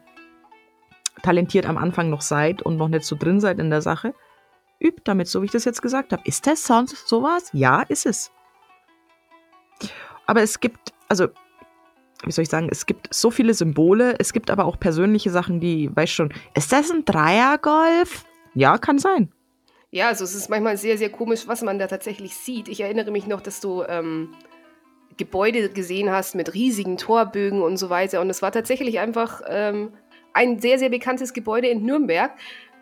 talentiert 1.22 1.66
am 1.66 1.78
Anfang 1.78 2.10
noch 2.10 2.20
seid 2.20 2.62
und 2.62 2.76
noch 2.76 2.88
nicht 2.88 3.04
so 3.04 3.16
drin 3.16 3.40
seid 3.40 3.58
in 3.58 3.70
der 3.70 3.82
Sache, 3.82 4.14
übt 4.80 5.02
damit, 5.04 5.28
so 5.28 5.42
wie 5.42 5.46
ich 5.46 5.52
das 5.52 5.64
jetzt 5.64 5.82
gesagt 5.82 6.12
habe. 6.12 6.22
Ist 6.24 6.46
das 6.46 6.64
sonst 6.64 7.08
sowas? 7.08 7.50
Ja, 7.52 7.82
ist 7.82 8.06
es. 8.06 8.30
Aber 10.26 10.42
es 10.42 10.60
gibt, 10.60 10.92
also, 11.08 11.28
wie 12.24 12.32
soll 12.32 12.42
ich 12.42 12.48
sagen, 12.48 12.68
es 12.70 12.86
gibt 12.86 13.12
so 13.14 13.30
viele 13.30 13.54
Symbole, 13.54 14.16
es 14.18 14.32
gibt 14.32 14.50
aber 14.50 14.64
auch 14.64 14.78
persönliche 14.78 15.30
Sachen, 15.30 15.60
die, 15.60 15.94
weißt 15.94 16.12
schon, 16.12 16.32
ist 16.54 16.72
das 16.72 16.90
ein 16.90 17.04
Dreiergolf? 17.04 18.24
Ja, 18.54 18.78
kann 18.78 18.98
sein. 18.98 19.32
Ja, 19.90 20.08
also 20.08 20.24
es 20.24 20.34
ist 20.34 20.50
manchmal 20.50 20.76
sehr, 20.76 20.98
sehr 20.98 21.10
komisch, 21.10 21.46
was 21.46 21.62
man 21.62 21.78
da 21.78 21.86
tatsächlich 21.86 22.34
sieht. 22.36 22.68
Ich 22.68 22.80
erinnere 22.80 23.10
mich 23.10 23.26
noch, 23.26 23.40
dass 23.40 23.60
du 23.60 23.82
ähm, 23.84 24.34
Gebäude 25.16 25.70
gesehen 25.70 26.10
hast 26.10 26.34
mit 26.34 26.54
riesigen 26.54 26.96
Torbögen 26.96 27.62
und 27.62 27.76
so 27.76 27.90
weiter. 27.90 28.20
Und 28.20 28.30
es 28.30 28.42
war 28.42 28.52
tatsächlich 28.52 28.98
einfach 28.98 29.42
ähm, 29.48 29.92
ein 30.32 30.60
sehr, 30.60 30.78
sehr 30.78 30.90
bekanntes 30.90 31.32
Gebäude 31.32 31.68
in 31.68 31.84
Nürnberg, 31.84 32.32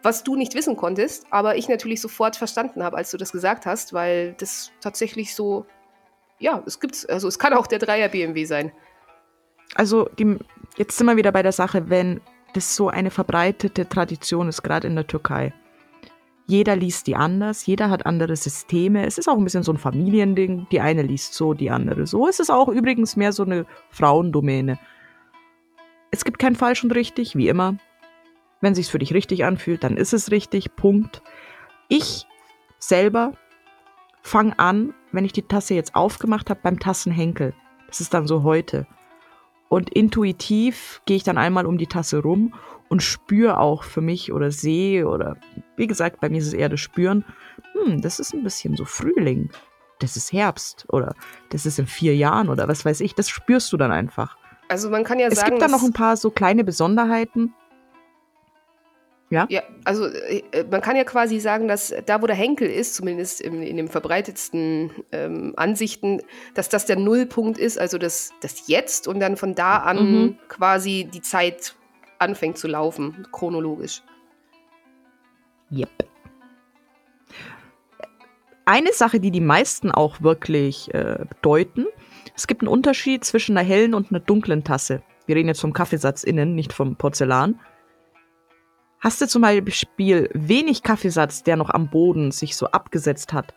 was 0.03 0.25
du 0.25 0.37
nicht 0.37 0.55
wissen 0.55 0.77
konntest, 0.77 1.27
aber 1.31 1.57
ich 1.57 1.69
natürlich 1.69 2.01
sofort 2.01 2.37
verstanden 2.37 2.83
habe, 2.83 2.97
als 2.97 3.11
du 3.11 3.17
das 3.17 3.33
gesagt 3.33 3.65
hast, 3.65 3.93
weil 3.93 4.35
das 4.39 4.71
tatsächlich 4.81 5.35
so, 5.35 5.65
ja, 6.39 6.63
es 6.67 6.79
gibt's, 6.81 7.07
also 7.07 7.27
es 7.27 7.39
kann 7.39 7.55
auch 7.55 7.67
der 7.67 7.79
Dreier 7.79 8.09
BMW 8.09 8.45
sein. 8.45 8.73
also 9.75 10.11
die, 10.19 10.37
jetzt 10.77 10.99
sind 10.99 11.07
wir 11.07 11.17
wieder 11.17 11.33
bei 11.33 11.43
der 11.43 11.53
Sache, 11.53 11.89
wenn 11.89 12.21
das 12.53 12.77
so 12.77 12.89
eine 12.89 13.11
verbreitete 13.11 13.89
Tradition 13.89 14.49
ist, 14.49 14.63
gerade 14.63 14.87
in 14.87 14.95
der 14.95 15.07
Türkei. 15.07 15.53
Jeder 16.47 16.77
liest 16.77 17.07
die 17.07 17.17
anders, 17.17 17.65
jeder 17.65 17.89
hat 17.89 18.05
andere 18.05 18.37
Systeme. 18.37 19.07
Es 19.07 19.17
ist 19.17 19.29
auch 19.29 19.39
ein 19.39 19.45
bisschen 19.45 19.63
so 19.63 19.73
ein 19.73 19.79
Familiending. 19.79 20.67
Die 20.71 20.81
eine 20.81 21.03
liest 21.03 21.35
so, 21.35 21.55
die 21.55 21.71
andere 21.71 22.07
so. 22.07 22.29
Es 22.29 22.39
ist 22.39 22.51
auch 22.51 22.69
übrigens 22.69 23.17
mehr 23.17 23.33
so 23.33 23.45
eine 23.45 23.65
Frauendomäne. 23.91 24.79
Es 26.11 26.25
gibt 26.25 26.39
kein 26.39 26.55
falsch 26.55 26.85
und 26.85 26.95
richtig, 26.95 27.35
wie 27.35 27.49
immer. 27.49 27.77
Wenn 28.61 28.75
sich's 28.75 28.91
für 28.91 28.99
dich 28.99 29.15
richtig 29.15 29.45
anfühlt, 29.45 29.83
dann 29.85 29.97
ist 29.97 30.13
es 30.13 30.31
richtig. 30.31 30.77
Punkt. 30.77 31.23
Ich 31.89 32.27
selber 32.79 33.33
fange 34.23 34.59
an, 34.59 34.95
wenn 35.13 35.25
ich 35.25 35.33
die 35.33 35.43
Tasse 35.43 35.75
jetzt 35.75 35.95
aufgemacht 35.95 36.51
habe, 36.51 36.61
beim 36.63 36.79
Tassenhenkel. 36.79 37.55
Das 37.87 38.01
ist 38.01 38.13
dann 38.13 38.27
so 38.27 38.43
heute. 38.43 38.87
Und 39.75 39.91
intuitiv 39.91 41.03
gehe 41.05 41.17
ich 41.17 41.25
dann 41.25 41.37
einmal 41.37 41.67
um 41.67 41.79
die 41.79 41.89
Tasse 41.89 42.23
rum 42.23 42.55
und 42.89 43.03
spüre 43.03 43.59
auch 43.59 43.83
für 43.83 44.01
mich 44.03 44.33
oder 44.33 44.53
sehe 44.53 45.09
oder 45.09 45.37
wie 45.77 45.89
gesagt, 45.89 46.21
bei 46.21 46.29
mir 46.29 46.39
ist 46.39 46.47
es 46.47 46.53
eher 46.53 46.69
das 46.69 46.79
Spüren, 46.79 47.25
hm, 47.73 48.01
das 48.01 48.21
ist 48.21 48.33
ein 48.35 48.45
bisschen 48.45 48.77
so 48.77 48.85
Frühling, 48.85 49.51
das 49.99 50.17
ist 50.17 50.33
Herbst 50.33 50.87
oder 50.91 51.17
das 51.51 51.67
ist 51.67 51.81
in 51.81 51.89
vier 51.89 52.15
Jahren 52.15 52.51
oder 52.51 52.69
was 52.69 52.85
weiß 52.85 53.01
ich, 53.01 53.17
das 53.17 53.29
spürst 53.29 53.73
du 53.73 53.77
dann 53.77 53.91
einfach. 53.91 54.37
Also 54.69 54.91
man 54.91 55.03
kann 55.03 55.19
ja 55.19 55.27
es 55.27 55.41
sagen, 55.41 55.51
gibt 55.51 55.63
dann 55.63 55.73
dass- 55.73 55.81
noch 55.83 55.89
ein 55.89 55.93
paar 55.93 56.17
so 56.17 56.31
kleine 56.31 56.63
Besonderheiten. 56.63 57.53
Ja? 59.31 59.47
Ja, 59.49 59.63
also 59.85 60.07
äh, 60.07 60.43
man 60.71 60.81
kann 60.81 60.97
ja 60.97 61.05
quasi 61.05 61.41
sagen, 61.41 61.67
dass 61.67 61.95
da, 62.07 62.23
wo 62.23 62.27
der 62.27 62.37
Henkel 62.37 62.69
ist, 62.69 62.95
zumindest 62.95 63.41
in, 63.41 63.63
in 63.63 63.77
den 63.77 63.89
verbreitetsten 63.89 64.91
ähm, 65.13 65.55
Ansichten, 65.57 66.23
dass 66.55 66.69
das 66.69 66.87
der 66.87 66.97
Nullpunkt 66.97 67.59
ist, 67.59 67.79
also 67.79 67.99
das, 67.99 68.31
das 68.41 68.69
Jetzt 68.69 69.09
und 69.09 69.21
dann 69.21 69.37
von 69.37 69.55
da 69.55 69.79
an 69.79 70.05
Mhm. 70.05 70.39
quasi 70.49 71.09
die 71.13 71.23
Zeit 71.23 71.75
anfängt 72.19 72.59
zu 72.59 72.69
laufen, 72.69 73.27
chronologisch. 73.33 74.03
Yep. 75.73 75.89
Eine 78.67 78.93
Sache, 78.93 79.21
die 79.21 79.31
die 79.31 79.41
meisten 79.41 79.91
auch 79.91 80.23
wirklich 80.23 80.93
äh, 80.95 81.25
deuten, 81.43 81.87
es 82.37 82.47
gibt 82.47 82.63
einen 82.63 82.69
Unterschied 82.69 83.25
zwischen 83.25 83.57
einer 83.57 83.67
hellen 83.67 83.95
und 83.95 84.11
einer 84.11 84.21
dunklen 84.21 84.65
Tasse. 84.65 85.03
Wir 85.27 85.37
reden 85.37 85.49
jetzt 85.49 85.61
vom 85.61 85.73
Kaffeesatz 85.73 86.25
innen, 86.25 86.55
nicht 86.55 86.73
vom 86.73 86.97
Porzellan. 86.97 87.61
Hast 89.05 89.21
du 89.21 89.29
zum 89.29 89.43
Beispiel 89.43 90.31
wenig 90.33 90.83
Kaffeesatz, 90.83 91.43
der 91.43 91.57
noch 91.57 91.69
am 91.69 91.91
Boden 91.91 92.31
sich 92.33 92.57
so 92.57 92.69
abgesetzt 92.69 93.35
hat, 93.35 93.53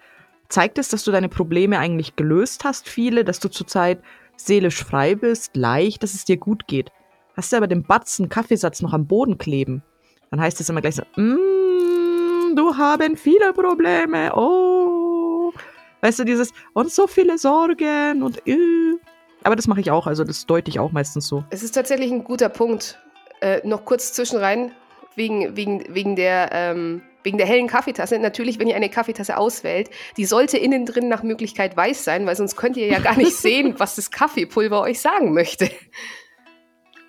zeigt 0.49 0.77
es, 0.77 0.89
dass 0.89 1.05
du 1.05 1.11
deine 1.13 1.29
Probleme 1.29 1.79
eigentlich 1.79 2.17
gelöst 2.17 2.65
hast, 2.65 2.89
viele, 2.89 3.23
dass 3.23 3.39
du 3.39 3.47
zurzeit 3.47 4.01
seelisch 4.35 4.83
frei 4.83 5.15
bist, 5.15 5.55
leicht, 5.55 6.03
dass 6.03 6.15
es 6.15 6.25
dir 6.25 6.35
gut 6.35 6.67
geht. 6.67 6.91
Hast 7.37 7.53
du 7.53 7.55
aber 7.55 7.67
den 7.67 7.83
Batzen 7.83 8.27
Kaffeesatz 8.27 8.81
noch 8.81 8.91
am 8.91 9.07
Boden 9.07 9.37
kleben, 9.37 9.83
dann 10.31 10.41
heißt 10.41 10.59
es 10.59 10.67
immer 10.67 10.81
gleich 10.81 10.95
so, 10.95 11.03
mm, 11.15 12.53
du 12.57 12.75
haben 12.75 13.15
viele 13.15 13.53
Probleme, 13.53 14.35
oh. 14.35 15.53
Weißt 16.01 16.19
du, 16.19 16.25
dieses, 16.25 16.51
und 16.73 16.91
so 16.91 17.07
viele 17.07 17.37
Sorgen 17.37 18.21
und, 18.21 18.45
äh. 18.45 18.97
Aber 19.45 19.55
das 19.55 19.67
mache 19.67 19.79
ich 19.79 19.91
auch, 19.91 20.07
also 20.07 20.25
das 20.25 20.45
deute 20.45 20.69
ich 20.69 20.77
auch 20.77 20.91
meistens 20.91 21.25
so. 21.25 21.45
Es 21.51 21.63
ist 21.63 21.71
tatsächlich 21.71 22.11
ein 22.11 22.25
guter 22.25 22.49
Punkt. 22.49 22.99
Äh, 23.39 23.65
noch 23.65 23.85
kurz 23.85 24.11
zwischenrein, 24.11 24.73
wegen, 25.17 25.57
wegen, 25.57 25.83
wegen, 25.93 26.15
der, 26.15 26.49
ähm, 26.53 27.01
wegen 27.23 27.37
der 27.37 27.47
hellen 27.47 27.67
Kaffeetasse. 27.67 28.19
Natürlich, 28.19 28.59
wenn 28.59 28.67
ihr 28.67 28.75
eine 28.75 28.89
Kaffeetasse 28.89 29.35
auswählt, 29.35 29.89
die 30.15 30.25
sollte 30.25 30.57
innen 30.57 30.85
drin 30.85 31.09
nach 31.09 31.23
Möglichkeit 31.23 31.75
weiß 31.75 32.03
sein, 32.03 32.25
weil 32.25 32.35
sonst 32.35 32.55
könnt 32.55 32.77
ihr 32.77 32.87
ja 32.87 32.99
gar 32.99 33.17
nicht 33.17 33.33
sehen, 33.35 33.75
was 33.77 33.95
das 33.95 34.11
Kaffeepulver 34.11 34.81
euch 34.81 35.01
sagen 35.01 35.33
möchte. 35.33 35.69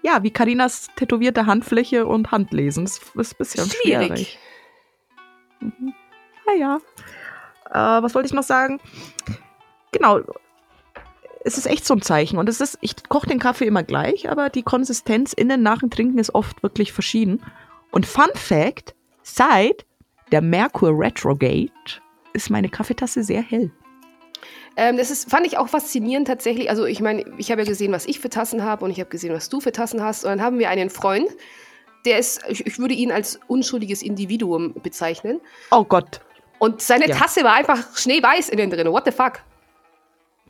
Ja, 0.02 0.22
wie 0.22 0.30
Karinas 0.30 0.88
tätowierte 0.96 1.46
Handfläche 1.46 2.06
und 2.06 2.32
Handlesen. 2.32 2.84
Das 2.84 2.98
ist 2.98 3.34
ein 3.34 3.38
bisschen 3.38 3.70
schwierig. 3.70 4.06
Schwierig. 4.06 4.38
Mhm. 5.60 5.92
Naja. 6.46 6.80
Äh, 7.70 8.02
was 8.02 8.14
wollte 8.14 8.26
ich 8.26 8.32
noch 8.32 8.42
sagen? 8.42 8.80
Genau. 9.92 10.20
Es 11.44 11.58
ist 11.58 11.66
echt 11.66 11.84
so 11.84 11.94
ein 11.94 12.02
Zeichen. 12.02 12.38
Und 12.38 12.48
es 12.48 12.60
ist, 12.60 12.78
ich 12.80 12.94
koche 13.08 13.26
den 13.26 13.38
Kaffee 13.38 13.66
immer 13.66 13.82
gleich, 13.82 14.30
aber 14.30 14.48
die 14.48 14.62
Konsistenz 14.62 15.34
innen 15.34 15.62
nach 15.62 15.80
dem 15.80 15.90
Trinken 15.90 16.18
ist 16.18 16.34
oft 16.34 16.62
wirklich 16.62 16.92
verschieden. 16.92 17.42
Und 17.90 18.06
Fun 18.06 18.30
Fact: 18.34 18.94
Seit 19.22 19.84
der 20.30 20.42
Merkur 20.42 20.90
Retrograde 20.92 21.70
ist 22.32 22.50
meine 22.50 22.68
Kaffeetasse 22.68 23.22
sehr 23.24 23.42
hell. 23.42 23.70
Ähm, 24.76 24.96
das 24.96 25.10
ist, 25.10 25.28
fand 25.28 25.46
ich 25.46 25.58
auch 25.58 25.68
faszinierend 25.68 26.28
tatsächlich. 26.28 26.70
Also 26.70 26.84
ich 26.84 27.00
meine, 27.00 27.24
ich 27.36 27.50
habe 27.50 27.62
ja 27.62 27.68
gesehen, 27.68 27.90
was 27.92 28.06
ich 28.06 28.20
für 28.20 28.30
Tassen 28.30 28.62
habe 28.62 28.84
und 28.84 28.90
ich 28.92 29.00
habe 29.00 29.10
gesehen, 29.10 29.34
was 29.34 29.48
du 29.48 29.60
für 29.60 29.72
Tassen 29.72 30.02
hast. 30.04 30.24
Und 30.24 30.30
dann 30.30 30.42
haben 30.42 30.58
wir 30.60 30.70
einen 30.70 30.88
Freund, 30.88 31.28
der 32.04 32.18
ist, 32.18 32.42
ich, 32.48 32.64
ich 32.64 32.78
würde 32.78 32.94
ihn 32.94 33.10
als 33.10 33.40
unschuldiges 33.48 34.02
Individuum 34.02 34.74
bezeichnen. 34.74 35.40
Oh 35.72 35.84
Gott. 35.84 36.20
Und 36.60 36.80
seine 36.80 37.08
Ja. 37.08 37.16
Tasse 37.16 37.42
war 37.42 37.54
einfach 37.54 37.96
schneeweiß 37.96 38.50
innen 38.50 38.70
drin. 38.70 38.86
What 38.92 39.04
the 39.06 39.10
fuck? 39.10 39.40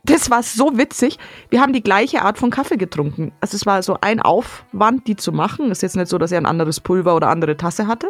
Das 0.03 0.29
war 0.29 0.43
so 0.43 0.77
witzig. 0.77 1.17
Wir 1.49 1.61
haben 1.61 1.73
die 1.73 1.83
gleiche 1.83 2.21
Art 2.21 2.37
von 2.37 2.49
Kaffee 2.49 2.77
getrunken. 2.77 3.31
Also 3.41 3.55
es 3.55 3.65
war 3.65 3.83
so 3.83 3.97
ein 4.01 4.21
Aufwand, 4.21 5.07
die 5.07 5.15
zu 5.15 5.31
machen. 5.31 5.71
Ist 5.71 5.81
jetzt 5.81 5.95
nicht 5.95 6.07
so, 6.07 6.17
dass 6.17 6.31
er 6.31 6.39
ein 6.39 6.45
anderes 6.45 6.79
Pulver 6.79 7.15
oder 7.15 7.29
andere 7.29 7.57
Tasse 7.57 7.87
hatte. 7.87 8.09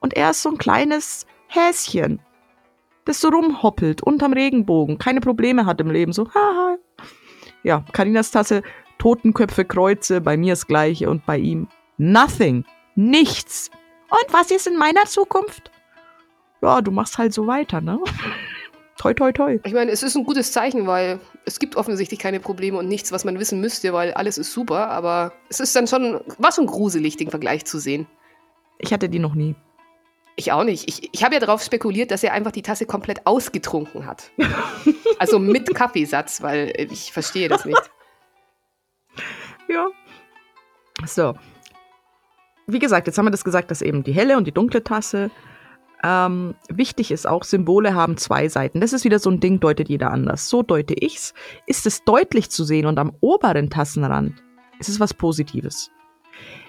Und 0.00 0.14
er 0.14 0.30
ist 0.30 0.42
so 0.42 0.50
ein 0.50 0.58
kleines 0.58 1.26
Häschen, 1.48 2.20
das 3.04 3.20
so 3.20 3.28
rumhoppelt 3.28 4.02
unterm 4.02 4.32
Regenbogen, 4.32 4.98
keine 4.98 5.20
Probleme 5.20 5.66
hat 5.66 5.80
im 5.80 5.90
Leben. 5.90 6.12
So, 6.12 6.28
haha. 6.34 6.76
Ja, 7.62 7.84
Karinas 7.92 8.30
Tasse, 8.30 8.62
Totenköpfe, 8.98 9.64
Kreuze, 9.64 10.20
bei 10.20 10.36
mir 10.36 10.52
das 10.52 10.66
gleiche 10.66 11.10
und 11.10 11.26
bei 11.26 11.38
ihm 11.38 11.68
nothing. 11.98 12.64
Nichts. 12.94 13.70
Und 14.08 14.32
was 14.32 14.50
ist 14.50 14.66
in 14.66 14.76
meiner 14.76 15.04
Zukunft? 15.04 15.70
Ja, 16.62 16.80
du 16.80 16.90
machst 16.90 17.18
halt 17.18 17.32
so 17.32 17.46
weiter, 17.46 17.80
ne? 17.80 18.00
Toi, 19.00 19.14
toi, 19.14 19.32
toi. 19.32 19.58
Ich 19.64 19.72
meine, 19.72 19.90
es 19.90 20.02
ist 20.02 20.14
ein 20.14 20.24
gutes 20.24 20.52
Zeichen, 20.52 20.86
weil 20.86 21.20
es 21.46 21.58
gibt 21.58 21.74
offensichtlich 21.74 22.20
keine 22.20 22.38
Probleme 22.38 22.76
und 22.76 22.86
nichts, 22.86 23.12
was 23.12 23.24
man 23.24 23.38
wissen 23.38 23.58
müsste, 23.58 23.94
weil 23.94 24.12
alles 24.12 24.36
ist 24.36 24.52
super, 24.52 24.90
aber 24.90 25.32
es 25.48 25.58
ist 25.58 25.74
dann 25.74 25.86
schon, 25.86 26.20
war 26.36 26.52
schon 26.52 26.66
gruselig, 26.66 27.16
den 27.16 27.30
Vergleich 27.30 27.64
zu 27.64 27.78
sehen. 27.78 28.06
Ich 28.78 28.92
hatte 28.92 29.08
die 29.08 29.18
noch 29.18 29.34
nie. 29.34 29.54
Ich 30.36 30.52
auch 30.52 30.64
nicht. 30.64 30.86
Ich, 30.86 31.08
ich 31.14 31.24
habe 31.24 31.32
ja 31.32 31.40
darauf 31.40 31.62
spekuliert, 31.62 32.10
dass 32.10 32.22
er 32.22 32.34
einfach 32.34 32.52
die 32.52 32.60
Tasse 32.60 32.84
komplett 32.84 33.26
ausgetrunken 33.26 34.04
hat. 34.04 34.30
also 35.18 35.38
mit 35.38 35.74
Kaffeesatz, 35.74 36.42
weil 36.42 36.70
ich 36.76 37.10
verstehe 37.10 37.48
das 37.48 37.64
nicht. 37.64 37.90
ja. 39.70 39.86
So. 41.06 41.32
Wie 42.66 42.78
gesagt, 42.78 43.06
jetzt 43.06 43.16
haben 43.16 43.24
wir 43.24 43.30
das 43.30 43.44
gesagt, 43.44 43.70
dass 43.70 43.80
eben 43.80 44.04
die 44.04 44.12
helle 44.12 44.36
und 44.36 44.46
die 44.46 44.52
dunkle 44.52 44.84
Tasse. 44.84 45.30
Ähm, 46.02 46.54
wichtig 46.68 47.10
ist 47.10 47.26
auch, 47.26 47.44
Symbole 47.44 47.94
haben 47.94 48.16
zwei 48.16 48.48
Seiten. 48.48 48.80
Das 48.80 48.92
ist 48.92 49.04
wieder 49.04 49.18
so 49.18 49.30
ein 49.30 49.40
Ding, 49.40 49.60
deutet 49.60 49.88
jeder 49.88 50.10
anders. 50.10 50.48
So 50.48 50.62
deute 50.62 50.94
ich's. 50.94 51.34
Ist 51.66 51.86
es 51.86 52.04
deutlich 52.04 52.50
zu 52.50 52.64
sehen 52.64 52.86
und 52.86 52.98
am 52.98 53.12
oberen 53.20 53.68
Tassenrand 53.68 54.42
ist 54.78 54.88
es 54.88 54.98
was 54.98 55.12
Positives. 55.12 55.90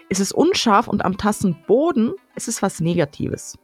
Ist 0.10 0.20
es 0.20 0.34
unscharf 0.34 0.90
und 0.90 1.06
am 1.06 1.18
Tassenboden 1.18 2.14
ist 2.36 2.50
es 2.50 2.62
was 2.62 2.82
Negatives. 2.82 3.58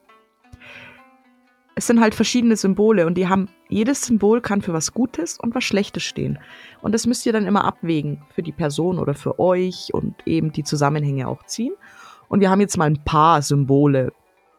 Es 1.76 1.86
sind 1.86 2.00
halt 2.00 2.16
verschiedene 2.16 2.56
Symbole 2.56 3.06
und 3.06 3.16
die 3.16 3.28
haben, 3.28 3.50
jedes 3.70 4.02
Symbol 4.02 4.42
kann 4.42 4.62
für 4.62 4.74
was 4.74 4.94
Gutes 4.94 5.38
und 5.38 5.54
was 5.54 5.66
Schlechtes 5.66 6.02
stehen. 6.04 6.40
Und 6.82 6.94
das 6.94 7.06
müsst 7.06 7.26
ihr 7.26 7.34
dann 7.34 7.46
immer 7.46 7.66
abwägen 7.66 8.24
für 8.34 8.42
die 8.42 8.54
Person 8.54 8.98
oder 8.98 9.14
für 9.14 9.38
euch 9.40 9.94
und 9.94 10.16
eben 10.26 10.54
die 10.54 10.64
Zusammenhänge 10.64 11.28
auch 11.28 11.44
ziehen. 11.44 11.74
Und 12.30 12.40
wir 12.40 12.50
haben 12.50 12.62
jetzt 12.62 12.78
mal 12.78 12.90
ein 12.90 13.04
paar 13.04 13.42
Symbole, 13.42 14.12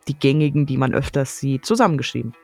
die 0.09 0.18
gängigen, 0.18 0.66
die 0.66 0.77
man 0.77 0.94
öfters 0.94 1.38
sieht, 1.38 1.64
zusammengeschrieben. 1.66 2.35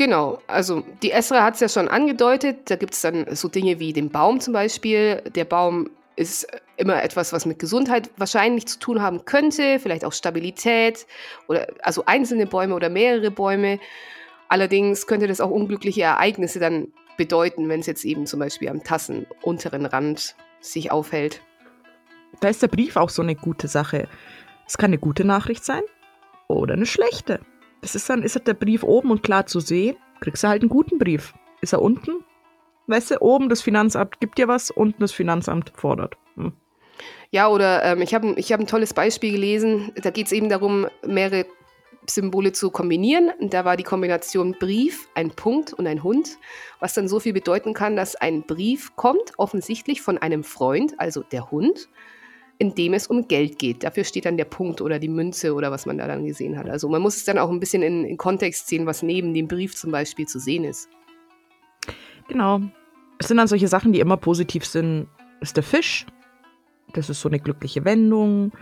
Genau, 0.00 0.38
also 0.46 0.82
die 1.02 1.10
Esra 1.10 1.42
hat 1.42 1.54
es 1.54 1.60
ja 1.60 1.68
schon 1.68 1.86
angedeutet, 1.88 2.70
da 2.70 2.76
gibt 2.76 2.94
es 2.94 3.02
dann 3.02 3.26
so 3.36 3.48
Dinge 3.48 3.78
wie 3.80 3.92
den 3.92 4.08
Baum 4.08 4.40
zum 4.40 4.54
Beispiel. 4.54 5.22
Der 5.34 5.44
Baum 5.44 5.90
ist 6.16 6.46
immer 6.78 7.02
etwas, 7.02 7.34
was 7.34 7.44
mit 7.44 7.58
Gesundheit 7.58 8.10
wahrscheinlich 8.16 8.66
zu 8.66 8.78
tun 8.78 9.02
haben 9.02 9.26
könnte, 9.26 9.78
vielleicht 9.78 10.06
auch 10.06 10.14
Stabilität 10.14 11.06
oder 11.48 11.66
also 11.82 12.04
einzelne 12.06 12.46
Bäume 12.46 12.74
oder 12.74 12.88
mehrere 12.88 13.30
Bäume. 13.30 13.78
Allerdings 14.48 15.06
könnte 15.06 15.26
das 15.26 15.42
auch 15.42 15.50
unglückliche 15.50 16.02
Ereignisse 16.02 16.60
dann 16.60 16.88
bedeuten, 17.18 17.68
wenn 17.68 17.80
es 17.80 17.86
jetzt 17.86 18.06
eben 18.06 18.24
zum 18.24 18.40
Beispiel 18.40 18.70
am 18.70 18.82
tassenunteren 18.82 19.84
Rand 19.84 20.34
sich 20.60 20.90
aufhält. 20.90 21.42
Da 22.40 22.48
ist 22.48 22.62
der 22.62 22.68
Brief 22.68 22.96
auch 22.96 23.10
so 23.10 23.20
eine 23.20 23.34
gute 23.34 23.68
Sache. 23.68 24.08
Es 24.66 24.78
kann 24.78 24.88
eine 24.88 24.98
gute 24.98 25.24
Nachricht 25.24 25.62
sein 25.62 25.82
oder 26.56 26.74
eine 26.74 26.86
schlechte. 26.86 27.40
Das 27.80 27.94
ist 27.94 28.08
dann, 28.10 28.22
ist 28.22 28.36
halt 28.36 28.46
der 28.46 28.54
Brief 28.54 28.82
oben 28.82 29.10
und 29.10 29.22
klar 29.22 29.46
zu 29.46 29.60
sehen, 29.60 29.96
kriegst 30.20 30.44
du 30.44 30.48
halt 30.48 30.62
einen 30.62 30.68
guten 30.68 30.98
Brief. 30.98 31.32
Ist 31.60 31.72
er 31.72 31.82
unten, 31.82 32.24
weißt 32.86 33.12
du, 33.12 33.22
oben 33.22 33.48
das 33.48 33.62
Finanzamt 33.62 34.20
gibt 34.20 34.38
dir 34.38 34.48
was, 34.48 34.70
unten 34.70 35.00
das 35.00 35.12
Finanzamt 35.12 35.72
fordert. 35.74 36.16
Hm. 36.36 36.52
Ja, 37.30 37.48
oder 37.48 37.84
ähm, 37.84 38.02
ich 38.02 38.14
habe 38.14 38.34
ich 38.36 38.52
hab 38.52 38.60
ein 38.60 38.66
tolles 38.66 38.92
Beispiel 38.92 39.32
gelesen. 39.32 39.92
Da 40.02 40.10
geht 40.10 40.26
es 40.26 40.32
eben 40.32 40.48
darum, 40.48 40.88
mehrere 41.06 41.46
Symbole 42.08 42.52
zu 42.52 42.70
kombinieren. 42.70 43.32
Da 43.40 43.64
war 43.64 43.76
die 43.76 43.84
Kombination 43.84 44.56
Brief, 44.58 45.08
ein 45.14 45.30
Punkt 45.30 45.72
und 45.72 45.86
ein 45.86 46.02
Hund, 46.02 46.38
was 46.80 46.94
dann 46.94 47.08
so 47.08 47.20
viel 47.20 47.32
bedeuten 47.32 47.72
kann, 47.72 47.96
dass 47.96 48.16
ein 48.16 48.42
Brief 48.42 48.96
kommt, 48.96 49.32
offensichtlich 49.36 50.02
von 50.02 50.18
einem 50.18 50.44
Freund, 50.44 50.98
also 50.98 51.22
der 51.22 51.50
Hund, 51.50 51.88
in 52.60 52.74
dem 52.74 52.92
es 52.92 53.06
um 53.06 53.26
Geld 53.26 53.58
geht. 53.58 53.82
Dafür 53.82 54.04
steht 54.04 54.26
dann 54.26 54.36
der 54.36 54.44
Punkt 54.44 54.82
oder 54.82 54.98
die 54.98 55.08
Münze 55.08 55.54
oder 55.54 55.70
was 55.70 55.86
man 55.86 55.96
da 55.96 56.06
dann 56.06 56.26
gesehen 56.26 56.58
hat. 56.58 56.68
Also 56.68 56.90
man 56.90 57.00
muss 57.00 57.16
es 57.16 57.24
dann 57.24 57.38
auch 57.38 57.48
ein 57.48 57.58
bisschen 57.58 57.82
in, 57.82 58.04
in 58.04 58.18
Kontext 58.18 58.68
sehen, 58.68 58.84
was 58.84 59.02
neben 59.02 59.32
dem 59.32 59.48
Brief 59.48 59.74
zum 59.74 59.90
Beispiel 59.90 60.28
zu 60.28 60.38
sehen 60.38 60.64
ist. 60.64 60.90
Genau. 62.28 62.60
Es 63.18 63.28
sind 63.28 63.38
dann 63.38 63.48
solche 63.48 63.66
Sachen, 63.66 63.94
die 63.94 64.00
immer 64.00 64.18
positiv 64.18 64.66
sind. 64.66 65.08
Ist 65.40 65.56
der 65.56 65.62
Fisch. 65.62 66.04
Das 66.92 67.08
ist 67.08 67.22
so 67.22 67.30
eine 67.30 67.40
glückliche 67.40 67.86
Wendung. 67.86 68.52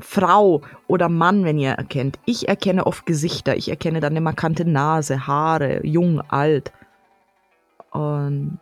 Frau 0.00 0.62
oder 0.88 1.08
Mann, 1.08 1.44
wenn 1.44 1.58
ihr 1.58 1.70
erkennt. 1.70 2.18
Ich 2.24 2.48
erkenne 2.48 2.84
oft 2.84 3.06
Gesichter. 3.06 3.56
Ich 3.56 3.68
erkenne 3.68 4.00
dann 4.00 4.12
eine 4.12 4.20
markante 4.20 4.64
Nase, 4.64 5.28
Haare, 5.28 5.86
jung, 5.86 6.20
alt. 6.20 6.72
Und 7.92 8.58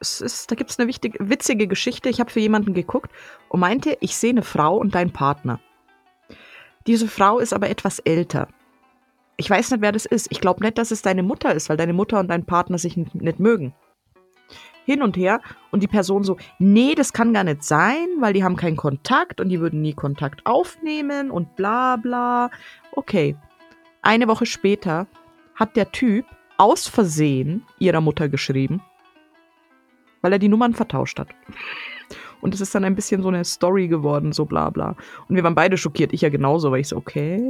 es 0.00 0.20
ist, 0.20 0.50
da 0.50 0.54
gibt 0.54 0.70
es 0.70 0.78
eine 0.78 0.88
wichtige, 0.88 1.28
witzige 1.28 1.66
Geschichte. 1.66 2.08
Ich 2.08 2.20
habe 2.20 2.30
für 2.30 2.40
jemanden 2.40 2.74
geguckt 2.74 3.12
und 3.48 3.60
meinte, 3.60 3.96
ich 4.00 4.16
sehe 4.16 4.30
eine 4.30 4.42
Frau 4.42 4.76
und 4.76 4.94
deinen 4.94 5.12
Partner. 5.12 5.60
Diese 6.86 7.06
Frau 7.06 7.38
ist 7.38 7.52
aber 7.52 7.68
etwas 7.68 7.98
älter. 8.00 8.48
Ich 9.36 9.48
weiß 9.48 9.70
nicht, 9.70 9.82
wer 9.82 9.92
das 9.92 10.06
ist. 10.06 10.28
Ich 10.30 10.40
glaube 10.40 10.64
nicht, 10.64 10.78
dass 10.78 10.90
es 10.90 11.02
deine 11.02 11.22
Mutter 11.22 11.54
ist, 11.54 11.68
weil 11.68 11.76
deine 11.76 11.92
Mutter 11.92 12.18
und 12.18 12.28
dein 12.28 12.46
Partner 12.46 12.78
sich 12.78 12.96
nicht 12.96 13.38
mögen. 13.38 13.74
Hin 14.86 15.02
und 15.02 15.16
her. 15.16 15.40
Und 15.70 15.82
die 15.82 15.88
Person 15.88 16.24
so, 16.24 16.38
nee, 16.58 16.94
das 16.94 17.12
kann 17.12 17.34
gar 17.34 17.44
nicht 17.44 17.62
sein, 17.62 18.06
weil 18.18 18.32
die 18.32 18.42
haben 18.42 18.56
keinen 18.56 18.76
Kontakt 18.76 19.40
und 19.40 19.50
die 19.50 19.60
würden 19.60 19.82
nie 19.82 19.94
Kontakt 19.94 20.46
aufnehmen 20.46 21.30
und 21.30 21.56
bla 21.56 21.96
bla. 21.96 22.50
Okay. 22.92 23.36
Eine 24.02 24.28
Woche 24.28 24.46
später 24.46 25.06
hat 25.54 25.76
der 25.76 25.92
Typ 25.92 26.24
aus 26.56 26.88
Versehen 26.88 27.66
ihrer 27.78 28.00
Mutter 28.00 28.30
geschrieben, 28.30 28.82
weil 30.20 30.32
er 30.32 30.38
die 30.38 30.48
Nummern 30.48 30.74
vertauscht 30.74 31.18
hat. 31.18 31.28
Und 32.40 32.54
es 32.54 32.60
ist 32.60 32.74
dann 32.74 32.84
ein 32.84 32.94
bisschen 32.94 33.22
so 33.22 33.28
eine 33.28 33.44
Story 33.44 33.88
geworden, 33.88 34.32
so 34.32 34.46
bla 34.46 34.70
bla. 34.70 34.96
Und 35.28 35.36
wir 35.36 35.44
waren 35.44 35.54
beide 35.54 35.76
schockiert, 35.76 36.12
ich 36.12 36.22
ja 36.22 36.30
genauso, 36.30 36.70
weil 36.70 36.80
ich 36.80 36.88
so, 36.88 36.96
okay, 36.96 37.42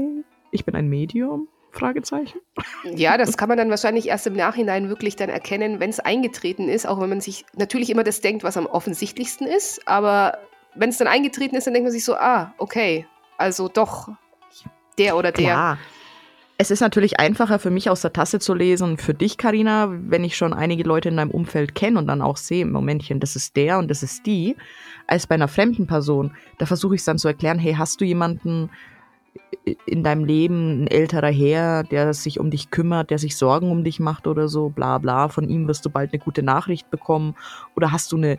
ich 0.51 0.65
bin 0.65 0.75
ein 0.75 0.89
Medium. 0.89 1.49
Fragezeichen. 1.73 2.41
Ja, 2.83 3.17
das 3.17 3.37
kann 3.37 3.49
man 3.49 3.57
dann 3.57 3.71
wahrscheinlich 3.71 4.09
erst 4.09 4.27
im 4.27 4.35
Nachhinein 4.35 4.89
wirklich 4.89 5.15
dann 5.15 5.29
erkennen, 5.29 5.79
wenn 5.79 5.91
es 5.91 6.01
eingetreten 6.01 6.69
ist, 6.69 6.85
auch 6.85 7.01
wenn 7.01 7.09
man 7.09 7.21
sich 7.21 7.45
natürlich 7.57 7.91
immer 7.91 8.03
das 8.03 8.21
denkt, 8.21 8.43
was 8.43 8.57
am 8.57 8.67
offensichtlichsten 8.67 9.47
ist, 9.47 9.87
aber 9.87 10.39
wenn 10.75 10.91
es 10.91 10.99
dann 10.99 11.07
eingetreten 11.07 11.57
ist, 11.57 11.69
dann 11.69 11.75
denkt 11.75 11.87
man 11.87 11.93
sich 11.93 12.05
so, 12.05 12.15
ah, 12.17 12.53
okay, 12.59 13.07
also 13.39 13.69
doch 13.69 14.09
der 14.99 15.17
oder 15.17 15.33
der. 15.33 15.45
Klar. 15.45 15.79
Es 16.61 16.71
ist 16.71 16.81
natürlich 16.81 17.19
einfacher 17.19 17.59
für 17.59 17.71
mich 17.71 17.89
aus 17.89 18.03
der 18.03 18.13
Tasse 18.13 18.39
zu 18.39 18.53
lesen, 18.53 18.99
für 18.99 19.15
dich, 19.15 19.39
Karina, 19.39 19.89
wenn 19.91 20.25
ich 20.25 20.37
schon 20.37 20.53
einige 20.53 20.83
Leute 20.83 21.09
in 21.09 21.17
deinem 21.17 21.31
Umfeld 21.31 21.75
kenne 21.75 21.99
und 21.99 22.07
dann 22.07 22.21
auch 22.21 22.37
sehe, 22.37 22.67
Momentchen, 22.67 23.19
das 23.19 23.35
ist 23.35 23.57
der 23.57 23.79
und 23.79 23.91
das 23.91 24.03
ist 24.03 24.27
die, 24.27 24.57
als 25.07 25.27
bei 25.27 25.37
einer 25.37 25.49
fremden 25.49 25.87
Person. 25.87 26.33
Da 26.59 26.67
versuche 26.67 26.95
ich 26.95 27.01
es 27.01 27.07
dann 27.07 27.17
zu 27.17 27.29
erklären, 27.29 27.59
hey, 27.59 27.73
hast 27.79 28.03
du 28.03 28.05
jemanden, 28.05 28.69
in 29.87 30.05
deinem 30.05 30.27
Leben 30.27 30.83
ein 30.83 30.87
älterer 30.89 31.31
Herr, 31.31 31.83
der 31.83 32.13
sich 32.13 32.39
um 32.39 32.51
dich 32.51 32.71
kümmert, 32.71 33.09
der 33.09 33.19
sich 33.19 33.39
Sorgen 33.39 33.71
um 33.71 33.83
dich 33.83 33.99
macht 33.99 34.27
oder 34.27 34.47
so, 34.47 34.69
bla 34.69 34.99
bla, 34.99 35.29
von 35.29 35.49
ihm 35.49 35.67
wirst 35.67 35.87
du 35.87 35.89
bald 35.89 36.13
eine 36.13 36.23
gute 36.23 36.43
Nachricht 36.43 36.91
bekommen. 36.91 37.37
Oder 37.75 37.91
hast 37.91 38.13
du 38.13 38.19
eine 38.19 38.39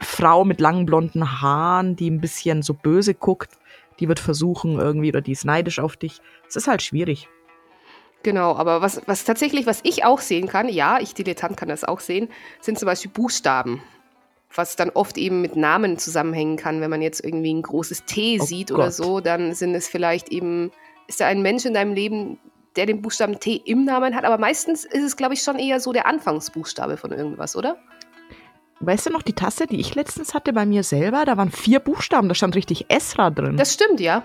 Frau 0.00 0.44
mit 0.44 0.60
langen 0.60 0.86
blonden 0.86 1.40
Haaren, 1.40 1.94
die 1.94 2.10
ein 2.10 2.20
bisschen 2.20 2.62
so 2.62 2.74
böse 2.74 3.14
guckt, 3.14 3.60
die 4.02 4.08
wird 4.08 4.18
versuchen 4.18 4.78
irgendwie, 4.78 5.10
oder 5.10 5.20
die 5.20 5.32
ist 5.32 5.44
neidisch 5.44 5.78
auf 5.78 5.96
dich. 5.96 6.20
Es 6.48 6.56
ist 6.56 6.66
halt 6.66 6.82
schwierig. 6.82 7.28
Genau, 8.24 8.54
aber 8.56 8.82
was, 8.82 9.00
was 9.06 9.24
tatsächlich, 9.24 9.64
was 9.64 9.80
ich 9.84 10.04
auch 10.04 10.20
sehen 10.20 10.48
kann, 10.48 10.68
ja, 10.68 10.98
ich 11.00 11.14
Dilettant 11.14 11.56
kann 11.56 11.68
das 11.68 11.84
auch 11.84 12.00
sehen, 12.00 12.28
sind 12.60 12.78
zum 12.78 12.86
Beispiel 12.86 13.10
Buchstaben 13.10 13.80
was 14.54 14.76
dann 14.76 14.90
oft 14.90 15.16
eben 15.16 15.40
mit 15.40 15.56
Namen 15.56 15.98
zusammenhängen 15.98 16.56
kann. 16.56 16.80
Wenn 16.80 16.90
man 16.90 17.02
jetzt 17.02 17.24
irgendwie 17.24 17.54
ein 17.54 17.62
großes 17.62 18.04
T 18.04 18.38
oh 18.40 18.44
sieht 18.44 18.68
Gott. 18.68 18.78
oder 18.78 18.90
so, 18.90 19.20
dann 19.20 19.54
sind 19.54 19.74
es 19.74 19.88
vielleicht 19.88 20.28
eben, 20.30 20.70
ist 21.08 21.20
da 21.20 21.26
ein 21.26 21.42
Mensch 21.42 21.64
in 21.64 21.74
deinem 21.74 21.94
Leben, 21.94 22.38
der 22.76 22.86
den 22.86 23.02
Buchstaben 23.02 23.38
T 23.38 23.60
im 23.64 23.84
Namen 23.84 24.14
hat, 24.14 24.24
aber 24.24 24.38
meistens 24.38 24.84
ist 24.84 25.04
es, 25.04 25.16
glaube 25.16 25.34
ich, 25.34 25.42
schon 25.42 25.58
eher 25.58 25.80
so 25.80 25.92
der 25.92 26.06
Anfangsbuchstabe 26.06 26.96
von 26.96 27.12
irgendwas, 27.12 27.56
oder? 27.56 27.76
Weißt 28.84 29.06
du 29.06 29.10
noch 29.10 29.22
die 29.22 29.32
Tasse, 29.32 29.68
die 29.68 29.80
ich 29.80 29.94
letztens 29.94 30.34
hatte 30.34 30.52
bei 30.52 30.66
mir 30.66 30.82
selber? 30.82 31.24
Da 31.24 31.36
waren 31.36 31.52
vier 31.52 31.78
Buchstaben, 31.78 32.28
da 32.28 32.34
stand 32.34 32.56
richtig 32.56 32.86
Esra 32.88 33.30
drin. 33.30 33.56
Das 33.56 33.72
stimmt, 33.72 34.00
ja. 34.00 34.24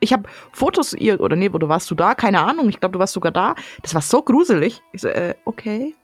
Ich 0.00 0.12
habe 0.12 0.28
Fotos 0.52 0.94
ihr 0.94 1.20
oder 1.20 1.36
nee, 1.36 1.48
oder 1.48 1.68
warst 1.68 1.88
du 1.92 1.94
da? 1.94 2.16
Keine 2.16 2.40
Ahnung. 2.40 2.68
Ich 2.68 2.80
glaube, 2.80 2.94
du 2.94 2.98
warst 2.98 3.12
sogar 3.12 3.30
da. 3.30 3.54
Das 3.82 3.94
war 3.94 4.02
so 4.02 4.22
gruselig. 4.22 4.82
Ich 4.92 5.02
so, 5.02 5.08
äh, 5.08 5.34
okay. 5.44 5.94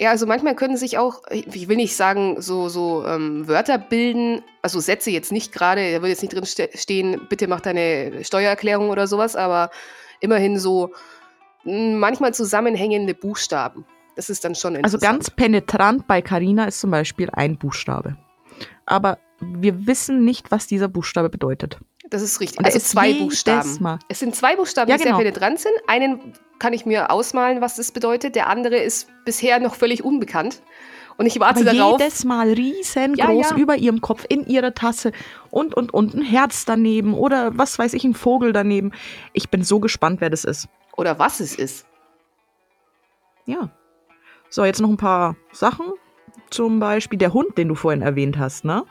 Ja, 0.00 0.10
also 0.10 0.26
manchmal 0.26 0.56
können 0.56 0.76
sich 0.76 0.98
auch, 0.98 1.22
ich 1.30 1.68
will 1.68 1.76
nicht 1.76 1.94
sagen, 1.94 2.42
so, 2.42 2.68
so 2.68 3.06
ähm, 3.06 3.46
Wörter 3.46 3.78
bilden, 3.78 4.42
also 4.60 4.80
Sätze 4.80 5.12
jetzt 5.12 5.30
nicht 5.30 5.52
gerade, 5.52 5.92
da 5.92 5.98
würde 5.98 6.08
jetzt 6.08 6.22
nicht 6.22 6.34
drin 6.34 6.44
ste 6.44 6.68
stehen, 6.74 7.28
bitte 7.28 7.46
mach 7.46 7.60
deine 7.60 8.24
Steuererklärung 8.24 8.90
oder 8.90 9.06
sowas, 9.06 9.36
aber 9.36 9.70
immerhin 10.18 10.58
so 10.58 10.90
hm, 11.62 11.96
manchmal 12.00 12.34
zusammenhängende 12.34 13.14
Buchstaben. 13.14 13.86
Das 14.16 14.30
ist 14.30 14.44
dann 14.44 14.54
schon 14.54 14.76
interessant. 14.76 15.02
Also 15.02 15.12
ganz 15.12 15.30
penetrant 15.30 16.06
bei 16.06 16.22
Carina 16.22 16.66
ist 16.66 16.80
zum 16.80 16.90
Beispiel 16.90 17.30
ein 17.32 17.58
Buchstabe. 17.58 18.16
Aber 18.86 19.18
wir 19.40 19.86
wissen 19.86 20.24
nicht, 20.24 20.50
was 20.50 20.66
dieser 20.66 20.88
Buchstabe 20.88 21.28
bedeutet. 21.28 21.78
Das 22.10 22.22
ist 22.22 22.40
richtig. 22.40 22.58
Und 22.58 22.66
also 22.66 22.78
zwei 22.78 23.14
Buchstaben. 23.14 23.76
Mal. 23.80 23.98
Es 24.08 24.18
sind 24.18 24.36
zwei 24.36 24.56
Buchstaben, 24.56 24.90
ja, 24.90 24.96
die 24.96 25.04
genau. 25.04 25.16
sehr 25.16 25.24
penetrant 25.24 25.58
sind. 25.58 25.74
Einen 25.86 26.34
kann 26.58 26.72
ich 26.72 26.86
mir 26.86 27.10
ausmalen, 27.10 27.60
was 27.60 27.76
das 27.76 27.92
bedeutet. 27.92 28.36
Der 28.36 28.48
andere 28.48 28.76
ist 28.76 29.08
bisher 29.24 29.58
noch 29.58 29.74
völlig 29.74 30.04
unbekannt. 30.04 30.62
Und 31.16 31.26
ich 31.26 31.38
warte 31.40 31.60
Aber 31.60 31.72
darauf. 31.72 32.00
Jedes 32.00 32.24
Mal 32.24 32.52
riesengroß 32.52 33.50
ja, 33.50 33.56
ja. 33.56 33.56
über 33.56 33.76
ihrem 33.76 34.00
Kopf, 34.00 34.24
in 34.28 34.46
ihrer 34.46 34.74
Tasse 34.74 35.12
und, 35.50 35.74
und, 35.74 35.94
und 35.94 36.14
ein 36.14 36.22
Herz 36.22 36.64
daneben 36.64 37.14
oder 37.14 37.56
was 37.56 37.78
weiß 37.78 37.94
ich, 37.94 38.04
ein 38.04 38.14
Vogel 38.14 38.52
daneben. 38.52 38.92
Ich 39.32 39.48
bin 39.48 39.62
so 39.62 39.78
gespannt, 39.80 40.20
wer 40.20 40.30
das 40.30 40.44
ist. 40.44 40.68
Oder 40.96 41.18
was 41.18 41.40
es 41.40 41.54
ist. 41.54 41.86
Ja. 43.46 43.70
So, 44.54 44.64
jetzt 44.64 44.80
noch 44.80 44.88
ein 44.88 44.96
paar 44.96 45.34
Sachen. 45.50 45.86
Zum 46.48 46.78
Beispiel 46.78 47.18
der 47.18 47.32
Hund, 47.32 47.58
den 47.58 47.66
du 47.66 47.74
vorhin 47.74 48.02
erwähnt 48.02 48.38
hast, 48.38 48.64
ne? 48.64 48.84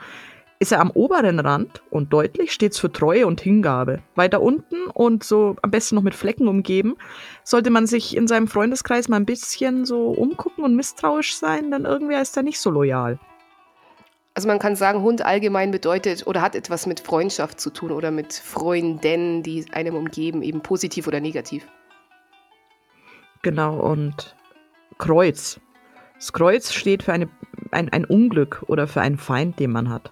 Ist 0.59 0.73
er 0.73 0.81
am 0.81 0.91
oberen 0.91 1.39
Rand 1.39 1.81
und 1.89 2.11
deutlich 2.11 2.51
steht's 2.51 2.77
für 2.77 2.91
Treue 2.91 3.25
und 3.25 3.39
Hingabe. 3.39 4.01
Weiter 4.15 4.41
unten 4.41 4.87
und 4.93 5.23
so 5.23 5.55
am 5.61 5.71
besten 5.71 5.95
noch 5.95 6.01
mit 6.01 6.15
Flecken 6.15 6.49
umgeben, 6.49 6.97
sollte 7.45 7.69
man 7.69 7.87
sich 7.87 8.17
in 8.17 8.27
seinem 8.27 8.49
Freundeskreis 8.49 9.07
mal 9.07 9.15
ein 9.15 9.25
bisschen 9.25 9.85
so 9.85 10.09
umgucken 10.09 10.65
und 10.65 10.75
misstrauisch 10.75 11.33
sein, 11.33 11.71
denn 11.71 11.85
irgendwer 11.85 12.21
ist 12.21 12.35
da 12.35 12.41
nicht 12.41 12.59
so 12.59 12.69
loyal. 12.69 13.17
Also 14.33 14.49
man 14.49 14.59
kann 14.59 14.75
sagen, 14.75 15.01
Hund 15.01 15.21
allgemein 15.21 15.71
bedeutet 15.71 16.27
oder 16.27 16.41
hat 16.41 16.55
etwas 16.55 16.87
mit 16.87 16.99
Freundschaft 16.99 17.61
zu 17.61 17.69
tun 17.69 17.91
oder 17.91 18.11
mit 18.11 18.33
Freunden, 18.33 19.43
die 19.43 19.65
einem 19.71 19.95
umgeben, 19.95 20.41
eben 20.41 20.59
positiv 20.59 21.07
oder 21.07 21.21
negativ. 21.21 21.65
Genau, 23.43 23.79
und 23.79 24.35
Kreuz. 24.97 25.59
Das 26.15 26.33
Kreuz 26.33 26.71
steht 26.71 27.03
für 27.03 27.13
eine, 27.13 27.29
ein, 27.71 27.89
ein 27.89 28.05
Unglück 28.05 28.63
oder 28.67 28.87
für 28.87 29.01
einen 29.01 29.17
Feind, 29.17 29.59
den 29.59 29.71
man 29.71 29.89
hat. 29.89 30.11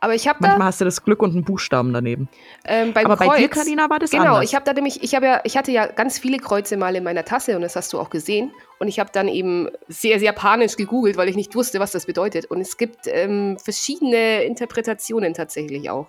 Aber 0.00 0.14
ich 0.14 0.26
habe 0.26 0.38
da. 0.40 0.48
Manchmal 0.48 0.68
hast 0.68 0.80
du 0.80 0.86
das 0.86 1.04
Glück 1.04 1.22
und 1.22 1.32
einen 1.32 1.44
Buchstaben 1.44 1.92
daneben. 1.92 2.28
Ähm, 2.64 2.94
beim 2.94 3.04
Aber 3.04 3.16
Kreuz, 3.16 3.28
bei 3.28 3.38
dir, 3.38 3.48
Karina, 3.48 3.90
war 3.90 3.98
das 3.98 4.10
Genau, 4.10 4.24
anders. 4.24 4.44
ich 4.44 4.54
habe 4.54 4.64
da 4.64 4.72
nämlich, 4.72 5.02
ich 5.02 5.14
habe 5.14 5.26
ja, 5.26 5.40
ich 5.44 5.58
hatte 5.58 5.70
ja 5.72 5.86
ganz 5.86 6.18
viele 6.18 6.38
Kreuze 6.38 6.78
mal 6.78 6.96
in 6.96 7.04
meiner 7.04 7.24
Tasse 7.24 7.54
und 7.54 7.62
das 7.62 7.76
hast 7.76 7.92
du 7.92 7.98
auch 7.98 8.08
gesehen. 8.08 8.50
Und 8.78 8.88
ich 8.88 8.98
habe 8.98 9.10
dann 9.12 9.28
eben 9.28 9.68
sehr, 9.88 10.18
sehr 10.18 10.32
panisch 10.32 10.76
gegoogelt, 10.76 11.18
weil 11.18 11.28
ich 11.28 11.36
nicht 11.36 11.54
wusste, 11.54 11.80
was 11.80 11.90
das 11.92 12.06
bedeutet. 12.06 12.46
Und 12.46 12.62
es 12.62 12.78
gibt 12.78 13.06
ähm, 13.06 13.58
verschiedene 13.58 14.44
Interpretationen 14.44 15.34
tatsächlich 15.34 15.90
auch. 15.90 16.06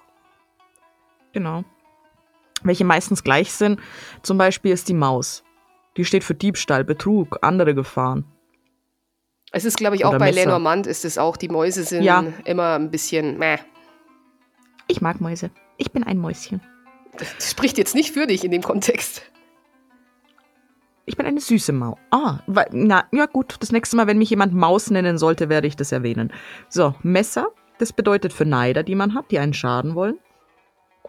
Genau. 1.33 1.65
Welche 2.63 2.85
meistens 2.85 3.23
gleich 3.23 3.51
sind. 3.51 3.81
Zum 4.21 4.37
Beispiel 4.37 4.71
ist 4.71 4.87
die 4.87 4.93
Maus. 4.93 5.43
Die 5.97 6.05
steht 6.05 6.23
für 6.23 6.35
Diebstahl, 6.35 6.83
Betrug, 6.83 7.39
andere 7.41 7.75
Gefahren. 7.75 8.25
Es 9.51 9.65
ist, 9.65 9.77
glaube 9.77 9.95
ich, 9.97 10.05
auch 10.05 10.11
Oder 10.11 10.19
bei. 10.19 10.31
Lenormand 10.31 10.87
ist 10.87 11.03
es 11.03 11.17
auch, 11.17 11.35
die 11.35 11.49
Mäuse 11.49 11.83
sind 11.83 12.03
Ja. 12.03 12.23
immer 12.45 12.75
ein 12.75 12.89
bisschen, 12.89 13.37
meh. 13.37 13.57
Ich 14.87 15.01
mag 15.01 15.19
Mäuse. 15.19 15.51
Ich 15.77 15.91
bin 15.91 16.03
ein 16.03 16.17
Mäuschen. 16.17 16.61
Das 17.17 17.51
spricht 17.51 17.77
jetzt 17.77 17.93
nicht 17.95 18.11
für 18.13 18.27
dich 18.27 18.43
in 18.45 18.51
dem 18.51 18.61
Kontext. 18.61 19.23
Ich 21.05 21.17
bin 21.17 21.25
eine 21.25 21.41
süße 21.41 21.73
Maus. 21.73 21.97
Ah, 22.11 22.39
na, 22.71 23.05
ja 23.11 23.25
gut. 23.25 23.57
Das 23.59 23.71
nächste 23.73 23.97
Mal, 23.97 24.07
wenn 24.07 24.17
mich 24.17 24.29
jemand 24.29 24.53
Maus 24.53 24.89
nennen 24.91 25.17
sollte, 25.17 25.49
werde 25.49 25.67
ich 25.67 25.75
das 25.75 25.91
erwähnen. 25.91 26.31
So, 26.69 26.95
Messer. 27.03 27.47
Das 27.79 27.91
bedeutet 27.91 28.31
für 28.31 28.45
Neider, 28.45 28.83
die 28.83 28.95
man 28.95 29.15
hat, 29.15 29.31
die 29.31 29.39
einen 29.39 29.53
schaden 29.53 29.95
wollen. 29.95 30.19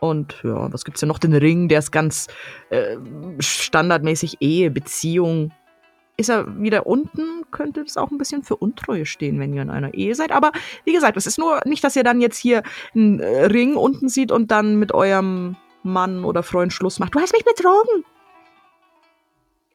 Und 0.02 0.34
ja, 0.42 0.72
was 0.72 0.84
gibt's 0.84 0.98
denn 0.98 1.08
noch? 1.08 1.20
Den 1.20 1.32
Ring, 1.32 1.68
der 1.68 1.78
ist 1.78 1.92
ganz 1.92 2.26
äh, 2.70 2.96
standardmäßig 3.38 4.38
Ehe, 4.40 4.68
Beziehung. 4.72 5.52
Ist 6.16 6.28
er 6.28 6.60
wieder 6.60 6.88
unten, 6.88 7.44
könnte 7.52 7.82
es 7.82 7.96
auch 7.96 8.10
ein 8.10 8.18
bisschen 8.18 8.42
für 8.42 8.56
Untreue 8.56 9.06
stehen, 9.06 9.38
wenn 9.38 9.54
ihr 9.54 9.62
in 9.62 9.70
einer 9.70 9.94
Ehe 9.94 10.16
seid. 10.16 10.32
Aber 10.32 10.50
wie 10.84 10.92
gesagt, 10.92 11.16
es 11.16 11.28
ist 11.28 11.38
nur 11.38 11.60
nicht, 11.66 11.84
dass 11.84 11.94
ihr 11.94 12.02
dann 12.02 12.20
jetzt 12.20 12.36
hier 12.36 12.64
einen 12.96 13.20
äh, 13.20 13.44
Ring 13.44 13.76
unten 13.76 14.08
sieht 14.08 14.32
und 14.32 14.50
dann 14.50 14.74
mit 14.74 14.92
eurem 14.92 15.54
Mann 15.84 16.24
oder 16.24 16.42
Freund 16.42 16.72
Schluss 16.72 16.98
macht. 16.98 17.14
Du 17.14 17.20
hast 17.20 17.32
mich 17.32 17.44
betrogen. 17.44 18.04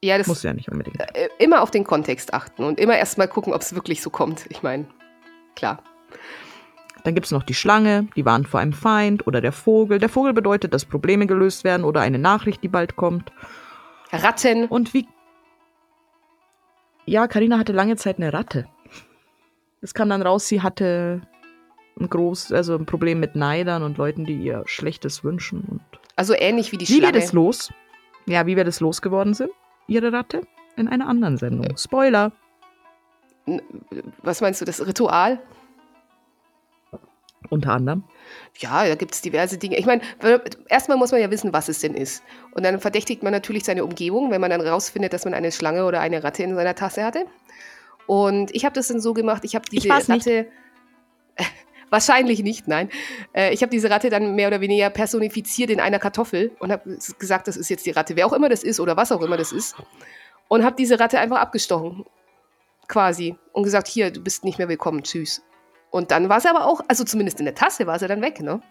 Ja, 0.03 0.17
das 0.17 0.27
Muss 0.27 0.43
ja 0.43 0.51
nicht 0.51 0.69
unbedingt. 0.69 0.99
äh, 0.99 1.29
immer 1.39 1.61
auf 1.61 1.71
den 1.71 1.85
Kontext 1.85 2.33
achten 2.33 2.65
und 2.65 2.81
immer 2.81 2.97
erstmal 2.97 3.29
gucken, 3.29 3.53
ob 3.53 3.61
es 3.61 3.73
wirklich 3.73 4.01
so 4.01 4.09
kommt. 4.09 4.45
Ich 4.49 4.61
meine, 4.61 4.87
klar. 5.55 5.81
Dann 7.07 7.15
gibt 7.15 7.27
es 7.27 7.31
noch 7.31 7.43
die 7.43 7.53
Schlange, 7.53 8.09
die 8.17 8.25
warnt 8.25 8.49
vor 8.49 8.59
einem 8.59 8.73
Feind 8.73 9.27
oder 9.27 9.39
der 9.39 9.53
Vogel. 9.53 9.97
Der 9.97 10.09
Vogel 10.09 10.33
bedeutet, 10.33 10.73
dass 10.73 10.83
Probleme 10.83 11.25
gelöst 11.25 11.63
werden 11.63 11.85
oder 11.85 12.01
eine 12.01 12.19
Nachricht, 12.19 12.61
die 12.63 12.67
bald 12.67 12.97
kommt. 12.97 13.31
Ratten. 14.11 14.65
Und 14.65 14.93
wie. 14.93 15.07
Ja, 17.05 17.29
Karina 17.29 17.59
hatte 17.59 17.71
lange 17.71 17.95
Zeit 17.95 18.17
eine 18.17 18.33
Ratte. 18.33 18.67
Es 19.79 19.93
kam 19.93 20.09
dann 20.09 20.21
raus, 20.21 20.49
sie 20.49 20.61
hatte 20.61 21.21
ein 21.97 22.09
groß, 22.09 22.51
also 22.51 22.75
ein 22.75 22.85
Problem 22.85 23.21
mit 23.21 23.37
Neidern 23.37 23.83
und 23.83 23.97
Leuten, 23.97 24.25
die 24.25 24.35
ihr 24.35 24.63
Schlechtes 24.65 25.23
wünschen. 25.23 25.61
Und 25.61 25.81
Also 26.17 26.33
ähnlich 26.37 26.73
wie 26.73 26.77
die 26.77 26.89
wie 26.89 26.95
wir 26.95 27.07
Schlange. 27.07 27.19
das 27.21 27.31
los? 27.31 27.71
Ja, 28.25 28.45
wie 28.47 28.57
wir 28.57 28.65
das 28.65 28.81
losgeworden 28.81 29.33
sind? 29.33 29.51
Ihre 29.87 30.11
Ratte? 30.11 30.41
In 30.75 30.89
einer 30.89 31.07
anderen 31.07 31.37
Sendung. 31.37 31.77
Spoiler. 31.77 32.33
Was 34.23 34.41
meinst 34.41 34.59
du, 34.59 34.65
das 34.65 34.85
Ritual? 34.85 35.39
Unter 37.49 37.73
anderem. 37.73 38.03
Ja, 38.57 38.87
da 38.87 38.95
gibt 38.95 39.13
es 39.13 39.21
diverse 39.21 39.57
Dinge. 39.57 39.77
Ich 39.77 39.85
meine, 39.85 40.01
erstmal 40.67 40.97
muss 40.97 41.11
man 41.11 41.21
ja 41.21 41.31
wissen, 41.31 41.53
was 41.53 41.69
es 41.69 41.79
denn 41.79 41.93
ist. 41.93 42.23
Und 42.51 42.63
dann 42.63 42.79
verdächtigt 42.79 43.23
man 43.23 43.31
natürlich 43.31 43.63
seine 43.63 43.83
Umgebung, 43.83 44.31
wenn 44.31 44.41
man 44.41 44.49
dann 44.49 44.61
rausfindet, 44.61 45.13
dass 45.13 45.25
man 45.25 45.33
eine 45.33 45.51
Schlange 45.51 45.85
oder 45.85 46.01
eine 46.01 46.23
Ratte 46.23 46.43
in 46.43 46.55
seiner 46.55 46.75
Tasse 46.75 47.03
hatte. 47.03 47.25
Und 48.07 48.55
ich 48.55 48.65
habe 48.65 48.73
das 48.73 48.87
dann 48.87 48.99
so 48.99 49.13
gemacht, 49.13 49.43
ich 49.45 49.55
habe 49.55 49.65
diese 49.69 49.87
nicht. 49.87 50.09
Ratte. 50.09 50.47
Wahrscheinlich 51.89 52.43
nicht, 52.43 52.67
nein. 52.67 52.89
Äh, 53.33 53.53
ich 53.53 53.61
habe 53.61 53.69
diese 53.69 53.89
Ratte 53.89 54.09
dann 54.09 54.35
mehr 54.35 54.47
oder 54.47 54.59
weniger 54.59 54.89
personifiziert 54.89 55.69
in 55.69 55.79
einer 55.79 55.99
Kartoffel 55.99 56.51
und 56.59 56.71
habe 56.71 56.97
gesagt, 57.19 57.47
das 57.47 57.55
ist 57.55 57.69
jetzt 57.69 57.85
die 57.85 57.91
Ratte, 57.91 58.15
wer 58.15 58.25
auch 58.25 58.33
immer 58.33 58.49
das 58.49 58.63
ist 58.63 58.79
oder 58.79 58.97
was 58.97 59.11
auch 59.11 59.21
immer 59.21 59.37
das 59.37 59.51
ist. 59.51 59.75
Und 60.49 60.63
habe 60.65 60.75
diese 60.75 60.99
Ratte 60.99 61.19
einfach 61.19 61.37
abgestochen. 61.37 62.05
Quasi. 62.87 63.35
Und 63.51 63.63
gesagt, 63.63 63.87
hier, 63.87 64.11
du 64.11 64.21
bist 64.21 64.43
nicht 64.43 64.57
mehr 64.57 64.69
willkommen, 64.69 65.03
tschüss. 65.03 65.41
Und 65.91 66.11
dann 66.11 66.29
war 66.29 66.39
sie 66.41 66.49
aber 66.49 66.65
auch, 66.65 66.81
also 66.87 67.03
zumindest 67.03 67.39
in 67.39 67.45
der 67.45 67.55
Tasse 67.55 67.87
war 67.87 67.97
sie 67.99 68.07
dann 68.07 68.21
weg, 68.21 68.41
ne? 68.41 68.61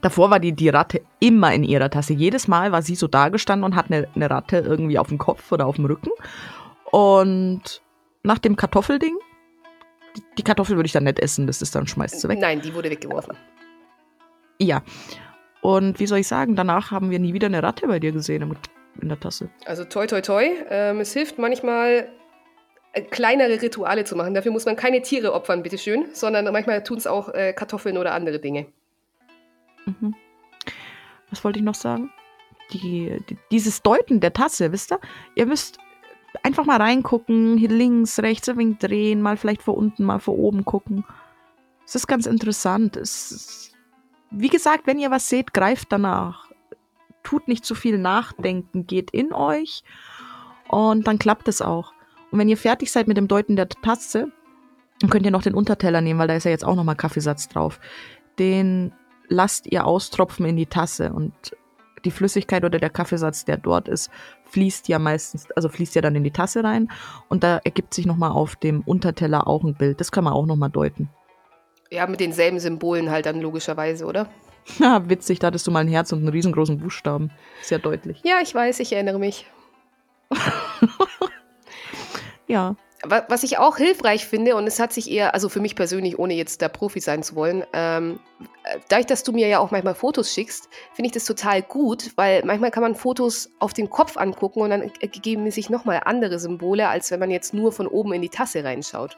Davor 0.00 0.30
war 0.30 0.40
die, 0.40 0.52
die 0.52 0.68
Ratte 0.68 1.02
immer 1.20 1.52
in 1.52 1.64
ihrer 1.64 1.90
Tasse. 1.90 2.14
Jedes 2.14 2.48
Mal 2.48 2.72
war 2.72 2.82
sie 2.82 2.94
so 2.94 3.06
dagestanden 3.06 3.64
und 3.64 3.76
hat 3.76 3.90
eine, 3.90 4.08
eine 4.14 4.30
Ratte 4.30 4.58
irgendwie 4.58 4.98
auf 4.98 5.08
dem 5.08 5.18
Kopf 5.18 5.50
oder 5.52 5.66
auf 5.66 5.76
dem 5.76 5.84
Rücken. 5.84 6.10
Und 6.90 7.82
nach 8.22 8.38
dem 8.38 8.56
Kartoffelding, 8.56 9.16
die, 10.16 10.22
die 10.38 10.42
Kartoffel 10.42 10.76
würde 10.76 10.86
ich 10.86 10.92
dann 10.92 11.04
nicht 11.04 11.18
essen, 11.18 11.46
das 11.46 11.60
ist 11.60 11.74
dann 11.74 11.86
schmeißt 11.86 12.20
sie 12.20 12.28
weg. 12.28 12.38
Nein, 12.40 12.60
die 12.60 12.74
wurde 12.74 12.90
weggeworfen. 12.90 13.36
Ja. 14.60 14.82
Und 15.60 16.00
wie 16.00 16.06
soll 16.06 16.18
ich 16.18 16.28
sagen, 16.28 16.56
danach 16.56 16.90
haben 16.90 17.10
wir 17.10 17.18
nie 17.18 17.34
wieder 17.34 17.46
eine 17.46 17.62
Ratte 17.62 17.86
bei 17.86 17.98
dir 17.98 18.12
gesehen 18.12 18.56
in 19.00 19.08
der 19.08 19.20
Tasse. 19.20 19.50
Also 19.66 19.84
toi 19.84 20.06
toi 20.06 20.20
toi. 20.20 20.44
Ähm, 20.70 21.00
es 21.00 21.12
hilft 21.12 21.38
manchmal, 21.38 22.08
kleinere 23.10 23.60
Rituale 23.60 24.04
zu 24.04 24.16
machen. 24.16 24.34
Dafür 24.34 24.52
muss 24.52 24.66
man 24.66 24.76
keine 24.76 25.02
Tiere 25.02 25.32
opfern, 25.32 25.62
bitteschön, 25.62 26.06
sondern 26.12 26.50
manchmal 26.52 26.82
tun 26.82 26.98
es 26.98 27.06
auch 27.06 27.28
äh, 27.30 27.52
Kartoffeln 27.52 27.98
oder 27.98 28.12
andere 28.14 28.38
Dinge. 28.38 28.66
Mhm. 29.86 30.14
Was 31.30 31.44
wollte 31.44 31.58
ich 31.58 31.64
noch 31.64 31.74
sagen? 31.74 32.10
Die, 32.72 33.18
die, 33.28 33.38
dieses 33.50 33.82
Deuten 33.82 34.20
der 34.20 34.32
Tasse, 34.32 34.72
wisst 34.72 34.92
ihr? 34.92 35.00
Ihr 35.34 35.46
müsst 35.46 35.78
einfach 36.42 36.64
mal 36.64 36.76
reingucken, 36.76 37.56
hier 37.56 37.70
links, 37.70 38.18
rechts, 38.18 38.48
ein 38.48 38.58
wenig 38.58 38.78
drehen, 38.78 39.22
mal 39.22 39.36
vielleicht 39.36 39.62
vor 39.62 39.76
unten, 39.76 40.04
mal 40.04 40.18
vor 40.18 40.38
oben 40.38 40.64
gucken. 40.64 41.04
Es 41.86 41.94
ist 41.94 42.06
ganz 42.06 42.26
interessant. 42.26 42.96
Es 42.96 43.32
ist, 43.32 43.72
wie 44.30 44.48
gesagt, 44.48 44.86
wenn 44.86 44.98
ihr 44.98 45.10
was 45.10 45.28
seht, 45.28 45.54
greift 45.54 45.92
danach. 45.92 46.50
Tut 47.22 47.48
nicht 47.48 47.64
zu 47.64 47.74
viel 47.74 47.98
nachdenken, 47.98 48.86
geht 48.86 49.10
in 49.10 49.32
euch 49.32 49.82
und 50.68 51.06
dann 51.06 51.18
klappt 51.18 51.48
es 51.48 51.60
auch. 51.62 51.92
Und 52.30 52.38
wenn 52.38 52.48
ihr 52.48 52.56
fertig 52.56 52.92
seid 52.92 53.08
mit 53.08 53.16
dem 53.16 53.28
Deuten 53.28 53.56
der 53.56 53.68
Tasse, 53.68 54.30
dann 55.00 55.10
könnt 55.10 55.24
ihr 55.24 55.32
noch 55.32 55.42
den 55.42 55.54
Unterteller 55.54 56.00
nehmen, 56.00 56.18
weil 56.18 56.28
da 56.28 56.34
ist 56.34 56.44
ja 56.44 56.50
jetzt 56.50 56.64
auch 56.64 56.74
nochmal 56.74 56.96
Kaffeesatz 56.96 57.48
drauf. 57.48 57.80
Den 58.38 58.92
lasst 59.28 59.66
ihr 59.66 59.86
austropfen 59.86 60.46
in 60.46 60.56
die 60.56 60.66
Tasse 60.66 61.12
und 61.12 61.32
die 62.04 62.10
Flüssigkeit 62.10 62.64
oder 62.64 62.78
der 62.78 62.90
Kaffeesatz, 62.90 63.44
der 63.44 63.56
dort 63.56 63.88
ist, 63.88 64.10
fließt 64.50 64.88
ja 64.88 64.98
meistens, 64.98 65.50
also 65.56 65.68
fließt 65.68 65.94
ja 65.94 66.02
dann 66.02 66.14
in 66.14 66.24
die 66.24 66.30
Tasse 66.30 66.62
rein 66.62 66.90
und 67.28 67.42
da 67.42 67.58
ergibt 67.64 67.92
sich 67.92 68.06
nochmal 68.06 68.30
auf 68.30 68.56
dem 68.56 68.82
Unterteller 68.82 69.46
auch 69.46 69.64
ein 69.64 69.74
Bild. 69.74 70.00
Das 70.00 70.12
kann 70.12 70.24
man 70.24 70.32
auch 70.32 70.46
nochmal 70.46 70.70
deuten. 70.70 71.10
Ja, 71.90 72.06
mit 72.06 72.20
denselben 72.20 72.60
Symbolen 72.60 73.10
halt 73.10 73.26
dann 73.26 73.40
logischerweise, 73.40 74.06
oder? 74.06 74.28
Ja, 74.78 75.08
witzig, 75.08 75.38
da 75.38 75.46
hattest 75.46 75.66
du 75.66 75.70
mal 75.70 75.80
ein 75.80 75.88
Herz 75.88 76.12
und 76.12 76.18
einen 76.18 76.28
riesengroßen 76.28 76.76
Buchstaben. 76.76 77.30
Sehr 77.62 77.78
deutlich. 77.78 78.20
Ja, 78.22 78.40
ich 78.42 78.54
weiß, 78.54 78.80
ich 78.80 78.92
erinnere 78.92 79.18
mich. 79.18 79.46
Ja. 82.48 82.74
Wa- 83.04 83.24
Was 83.28 83.44
ich 83.44 83.58
auch 83.58 83.76
hilfreich 83.76 84.26
finde, 84.26 84.56
und 84.56 84.66
es 84.66 84.80
hat 84.80 84.92
sich 84.92 85.08
eher, 85.08 85.32
also 85.32 85.48
für 85.48 85.60
mich 85.60 85.76
persönlich, 85.76 86.18
ohne 86.18 86.34
jetzt 86.34 86.60
der 86.60 86.68
Profi 86.68 86.98
sein 86.98 87.22
zu 87.22 87.36
wollen, 87.36 87.62
ähm, 87.72 88.18
äh, 88.64 88.78
dadurch, 88.88 89.06
dass 89.06 89.22
du 89.22 89.30
mir 89.30 89.46
ja 89.46 89.60
auch 89.60 89.70
manchmal 89.70 89.94
Fotos 89.94 90.32
schickst, 90.34 90.68
finde 90.94 91.06
ich 91.06 91.12
das 91.12 91.24
total 91.24 91.62
gut, 91.62 92.10
weil 92.16 92.44
manchmal 92.44 92.72
kann 92.72 92.82
man 92.82 92.96
Fotos 92.96 93.50
auf 93.60 93.72
den 93.72 93.88
Kopf 93.88 94.16
angucken 94.16 94.62
und 94.62 94.70
dann 94.70 94.90
ergeben 95.00 95.48
sich 95.52 95.70
nochmal 95.70 96.00
andere 96.06 96.40
Symbole, 96.40 96.88
als 96.88 97.12
wenn 97.12 97.20
man 97.20 97.30
jetzt 97.30 97.54
nur 97.54 97.70
von 97.70 97.86
oben 97.86 98.12
in 98.14 98.22
die 98.22 98.30
Tasse 98.30 98.64
reinschaut. 98.64 99.16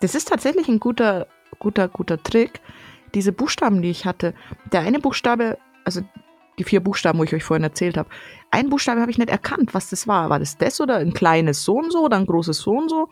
Das 0.00 0.14
ist 0.14 0.28
tatsächlich 0.28 0.68
ein 0.68 0.78
guter, 0.78 1.26
guter, 1.58 1.88
guter 1.88 2.22
Trick. 2.22 2.60
Diese 3.14 3.32
Buchstaben, 3.32 3.82
die 3.82 3.90
ich 3.90 4.06
hatte, 4.06 4.34
der 4.72 4.82
eine 4.82 5.00
Buchstabe, 5.00 5.58
also 5.84 6.02
die 6.60 6.64
vier 6.64 6.80
Buchstaben, 6.80 7.18
wo 7.18 7.24
ich 7.24 7.34
euch 7.34 7.42
vorhin 7.42 7.64
erzählt 7.64 7.96
habe, 7.96 8.08
ein 8.50 8.68
Buchstabe 8.68 9.00
habe 9.00 9.10
ich 9.10 9.18
nicht 9.18 9.30
erkannt, 9.30 9.74
was 9.74 9.90
das 9.90 10.06
war. 10.06 10.28
War 10.28 10.38
das 10.38 10.58
das 10.58 10.80
oder 10.80 10.96
ein 10.96 11.14
kleines 11.14 11.64
so 11.64 11.74
und 11.74 11.90
so 11.90 12.04
oder 12.04 12.16
ein 12.18 12.26
großes 12.26 12.58
so 12.58 12.72
und 12.72 12.90
so? 12.90 13.08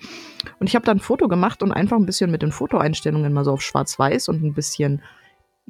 Und 0.61 0.67
ich 0.69 0.75
habe 0.75 0.85
dann 0.85 0.99
ein 0.99 1.01
Foto 1.01 1.29
gemacht 1.29 1.63
und 1.63 1.73
einfach 1.73 1.97
ein 1.97 2.07
bisschen 2.07 2.31
mit 2.31 2.43
den 2.43 2.53
Fotoeinstellungen 2.53 3.33
mal 3.33 3.45
so 3.45 3.53
auf 3.53 3.63
schwarz-weiß 3.63 4.29
und 4.29 4.45
ein 4.45 4.53
bisschen, 4.53 5.03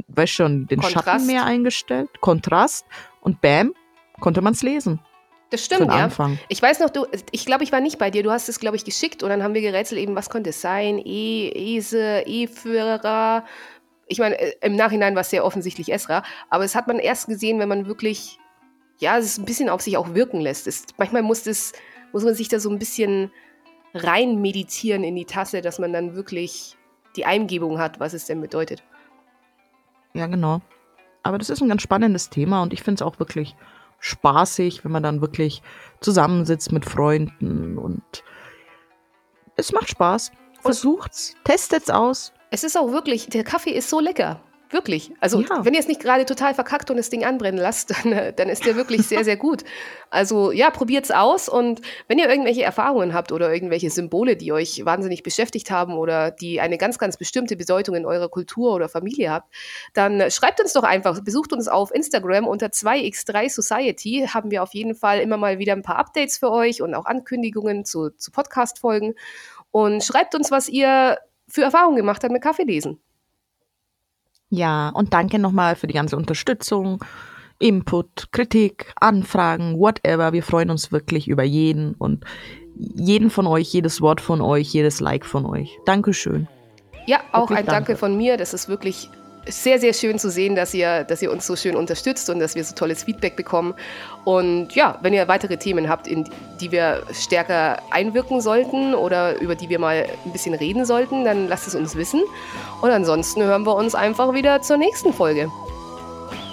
weißt 0.08 0.32
schon, 0.32 0.66
den 0.66 0.80
Kontrast. 0.80 1.06
Schatten 1.06 1.26
mehr 1.26 1.44
eingestellt, 1.44 2.10
Kontrast 2.20 2.84
und 3.20 3.40
bam, 3.40 3.72
konnte 4.20 4.42
man 4.42 4.52
es 4.52 4.62
lesen. 4.62 5.00
Das 5.50 5.64
stimmt, 5.64 5.86
ja. 5.86 6.04
Anfang. 6.04 6.38
Ich 6.48 6.60
weiß 6.60 6.80
noch, 6.80 6.90
du, 6.90 7.06
ich 7.30 7.46
glaube, 7.46 7.64
ich 7.64 7.72
war 7.72 7.80
nicht 7.80 7.98
bei 7.98 8.10
dir. 8.10 8.22
Du 8.22 8.30
hast 8.30 8.50
es, 8.50 8.60
glaube 8.60 8.76
ich, 8.76 8.84
geschickt 8.84 9.22
und 9.22 9.30
dann 9.30 9.42
haben 9.42 9.54
wir 9.54 9.62
gerätselt 9.62 9.98
eben, 10.00 10.14
was 10.14 10.28
konnte 10.28 10.50
es 10.50 10.60
sein? 10.60 11.00
E, 11.02 11.76
Ese, 11.76 12.24
E-Führer. 12.26 13.44
Ich 14.09 14.18
meine, 14.18 14.38
äh, 14.38 14.55
im 14.61 14.77
Nachhinein 14.77 15.14
war 15.14 15.21
es 15.21 15.31
sehr 15.31 15.44
offensichtlich 15.44 15.92
Esra, 15.92 16.23
aber 16.51 16.64
es 16.64 16.75
hat 16.75 16.87
man 16.87 16.99
erst 16.99 17.27
gesehen, 17.27 17.59
wenn 17.59 17.68
man 17.68 17.87
wirklich, 17.87 18.38
ja, 18.99 19.18
es 19.18 19.38
ein 19.38 19.44
bisschen 19.44 19.68
auf 19.68 19.81
sich 19.81 19.97
auch 19.97 20.14
wirken 20.14 20.40
lässt. 20.40 20.66
Es, 20.66 20.87
manchmal 20.97 21.23
muss, 21.23 21.42
das, 21.42 21.73
muss 22.12 22.25
man 22.25 22.35
sich 22.35 22.49
da 22.49 22.59
so 22.59 22.71
ein 22.71 22.79
bisschen 22.79 23.31
rein 23.94 24.40
meditieren 24.40 25.05
in 25.05 25.16
die 25.16 25.25
Tasse, 25.25 25.61
dass 25.61 25.79
man 25.79 25.92
dann 25.92 26.14
wirklich 26.14 26.77
die 27.16 27.25
Eingebung 27.25 27.79
hat, 27.79 28.01
was 28.01 28.12
es 28.12 28.27
denn 28.27 28.40
bedeutet. 28.40 28.83
Ja, 30.14 30.27
genau. 30.27 30.61
Aber 31.23 31.38
das 31.38 31.51
ist 31.51 31.61
ein 31.61 31.68
ganz 31.68 31.83
spannendes 31.83 32.31
Thema 32.31 32.62
und 32.62 32.73
ich 32.73 32.83
finde 32.83 32.97
es 32.97 33.03
auch 33.03 33.18
wirklich 33.18 33.57
spaßig, 34.01 34.85
wenn 34.85 34.92
man 34.92 35.03
dann 35.03 35.21
wirklich 35.21 35.62
zusammensitzt 36.01 36.73
mit 36.73 36.85
Freunden 36.85 37.79
und 37.79 38.03
es 39.57 39.73
macht 39.73 39.90
Spaß. 39.90 40.31
Versucht's, 40.62 41.35
testet's 41.44 41.90
aus. 41.90 42.33
Es 42.50 42.64
ist 42.64 42.76
auch 42.76 42.92
wirklich, 42.92 43.28
der 43.28 43.44
Kaffee 43.44 43.70
ist 43.72 43.90
so 43.90 44.00
lecker. 44.00 44.40
Wirklich. 44.70 45.12
Also, 45.20 45.40
Ja. 45.40 45.64
wenn 45.64 45.72
ihr 45.72 45.80
es 45.80 45.88
nicht 45.88 46.00
gerade 46.00 46.26
total 46.26 46.52
verkackt 46.52 46.90
und 46.90 46.98
das 46.98 47.08
Ding 47.08 47.24
anbrennen 47.24 47.58
lasst, 47.58 47.90
dann, 48.04 48.12
äh, 48.12 48.32
dann 48.34 48.50
ist 48.50 48.66
der 48.66 48.76
wirklich 48.76 49.06
sehr, 49.06 49.24
sehr 49.24 49.37
gut. 49.37 49.64
Also, 50.11 50.52
ja, 50.52 50.68
probiert's 50.70 51.11
aus 51.11 51.48
und 51.48 51.80
wenn 52.06 52.18
ihr 52.18 52.28
irgendwelche 52.28 52.64
Erfahrungen 52.64 53.14
habt 53.14 53.32
oder 53.32 53.52
irgendwelche 53.52 53.88
Symbole, 53.88 54.37
die 54.37 54.52
euch 54.52 54.84
wahnsinnig 54.84 55.22
beschäftigt 55.22 55.70
haben 55.70 55.94
oder 55.94 56.30
die 56.30 56.61
eine 56.61 56.76
ganz, 56.76 56.98
ganz 56.98 57.16
bestimmte 57.16 57.56
Bedeutung 57.56 57.94
in 57.94 58.04
eurer 58.04 58.28
Kultur 58.28 58.74
oder 58.74 58.90
Familie 58.90 59.30
habt, 59.30 59.50
dann 59.94 60.30
schreibt 60.30 60.61
uns 60.61 60.74
doch 60.74 60.82
einfach, 60.82 61.18
besucht 61.22 61.54
uns 61.54 61.66
auf 61.66 61.94
Instagram 61.94 62.46
unter 62.46 62.66
2x3 62.66 63.48
Society. 63.48 64.28
Haben 64.32 64.50
wir 64.50 64.62
auf 64.62 64.74
jeden 64.74 64.94
Fall 64.94 65.20
immer 65.20 65.38
mal 65.38 65.58
wieder 65.58 65.72
ein 65.72 65.82
paar 65.82 65.96
Updates 65.96 66.37
für 66.37 66.50
euch 66.50 66.82
und 66.82 66.94
auch 66.94 67.06
Ankündigungen 67.06 67.87
zu, 67.87 68.11
zu 68.11 68.30
Podcast-Folgen. 68.30 69.14
Und 69.70 70.02
schreibt 70.04 70.34
uns, 70.34 70.50
was 70.50 70.68
ihr 70.68 71.18
für 71.48 71.62
Erfahrungen 71.62 71.96
gemacht 71.96 72.22
habt 72.22 72.32
mit 72.32 72.42
Kaffeelesen. 72.42 72.98
Ja, 74.50 74.90
und 74.90 75.12
danke 75.12 75.38
nochmal 75.38 75.76
für 75.76 75.87
die 75.87 75.94
ganze 75.94 76.16
Unterstützung, 76.16 77.04
Input, 77.58 78.30
Kritik, 78.32 78.92
Anfragen, 79.00 79.78
whatever. 79.78 80.32
Wir 80.32 80.42
freuen 80.42 80.70
uns 80.70 80.92
wirklich 80.92 81.28
über 81.28 81.42
jeden 81.42 81.94
und 81.94 82.24
jeden 82.76 83.30
von 83.30 83.46
euch, 83.46 83.72
jedes 83.72 84.00
Wort 84.00 84.20
von 84.20 84.40
euch, 84.40 84.72
jedes 84.72 85.00
Like 85.00 85.26
von 85.26 85.44
euch. 85.44 85.76
Dankeschön. 85.84 86.46
Ja, 87.06 87.20
auch 87.32 87.50
Wirklich 87.50 87.58
ein 87.58 87.66
Danke 87.66 87.87
danke. 87.87 87.96
von 87.96 88.16
mir. 88.16 88.37
Das 88.37 88.54
ist 88.54 88.68
wirklich 88.68 89.11
sehr, 89.48 89.78
sehr 89.78 89.92
schön 89.92 90.18
zu 90.18 90.30
sehen, 90.30 90.54
dass 90.54 90.74
ihr, 90.74 91.04
dass 91.04 91.22
ihr 91.22 91.30
uns 91.32 91.46
so 91.46 91.56
schön 91.56 91.76
unterstützt 91.76 92.30
und 92.30 92.38
dass 92.38 92.54
wir 92.54 92.64
so 92.64 92.74
tolles 92.74 93.04
Feedback 93.04 93.37
bekommen. 93.37 93.74
Und 94.24 94.74
ja, 94.74 94.98
wenn 95.02 95.12
ihr 95.12 95.26
weitere 95.28 95.56
Themen 95.56 95.88
habt, 95.88 96.06
in 96.06 96.28
die 96.61 96.70
wir 96.72 97.02
stärker 97.12 97.78
einwirken 97.90 98.40
sollten 98.40 98.94
oder 98.94 99.38
über 99.40 99.54
die 99.54 99.68
wir 99.68 99.78
mal 99.78 100.06
ein 100.24 100.32
bisschen 100.32 100.54
reden 100.54 100.84
sollten, 100.84 101.24
dann 101.24 101.48
lasst 101.48 101.66
es 101.66 101.74
uns 101.74 101.96
wissen. 101.96 102.22
Und 102.82 102.90
ansonsten 102.90 103.42
hören 103.42 103.64
wir 103.64 103.74
uns 103.74 103.94
einfach 103.94 104.34
wieder 104.34 104.62
zur 104.62 104.76
nächsten 104.76 105.12
Folge. 105.12 105.50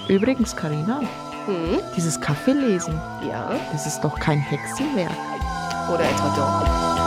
Übrigens, 0.08 0.54
Karina, 0.56 1.02
Hm, 1.46 1.78
dieses 1.96 2.20
Kaffeelesen, 2.20 3.00
ja, 3.28 3.54
das 3.72 3.86
ist 3.86 4.00
doch 4.00 4.18
kein 4.18 4.40
Hexenwerk. 4.40 5.12
oder 5.88 6.02
etwa 6.02 6.34
doch. 6.36 7.05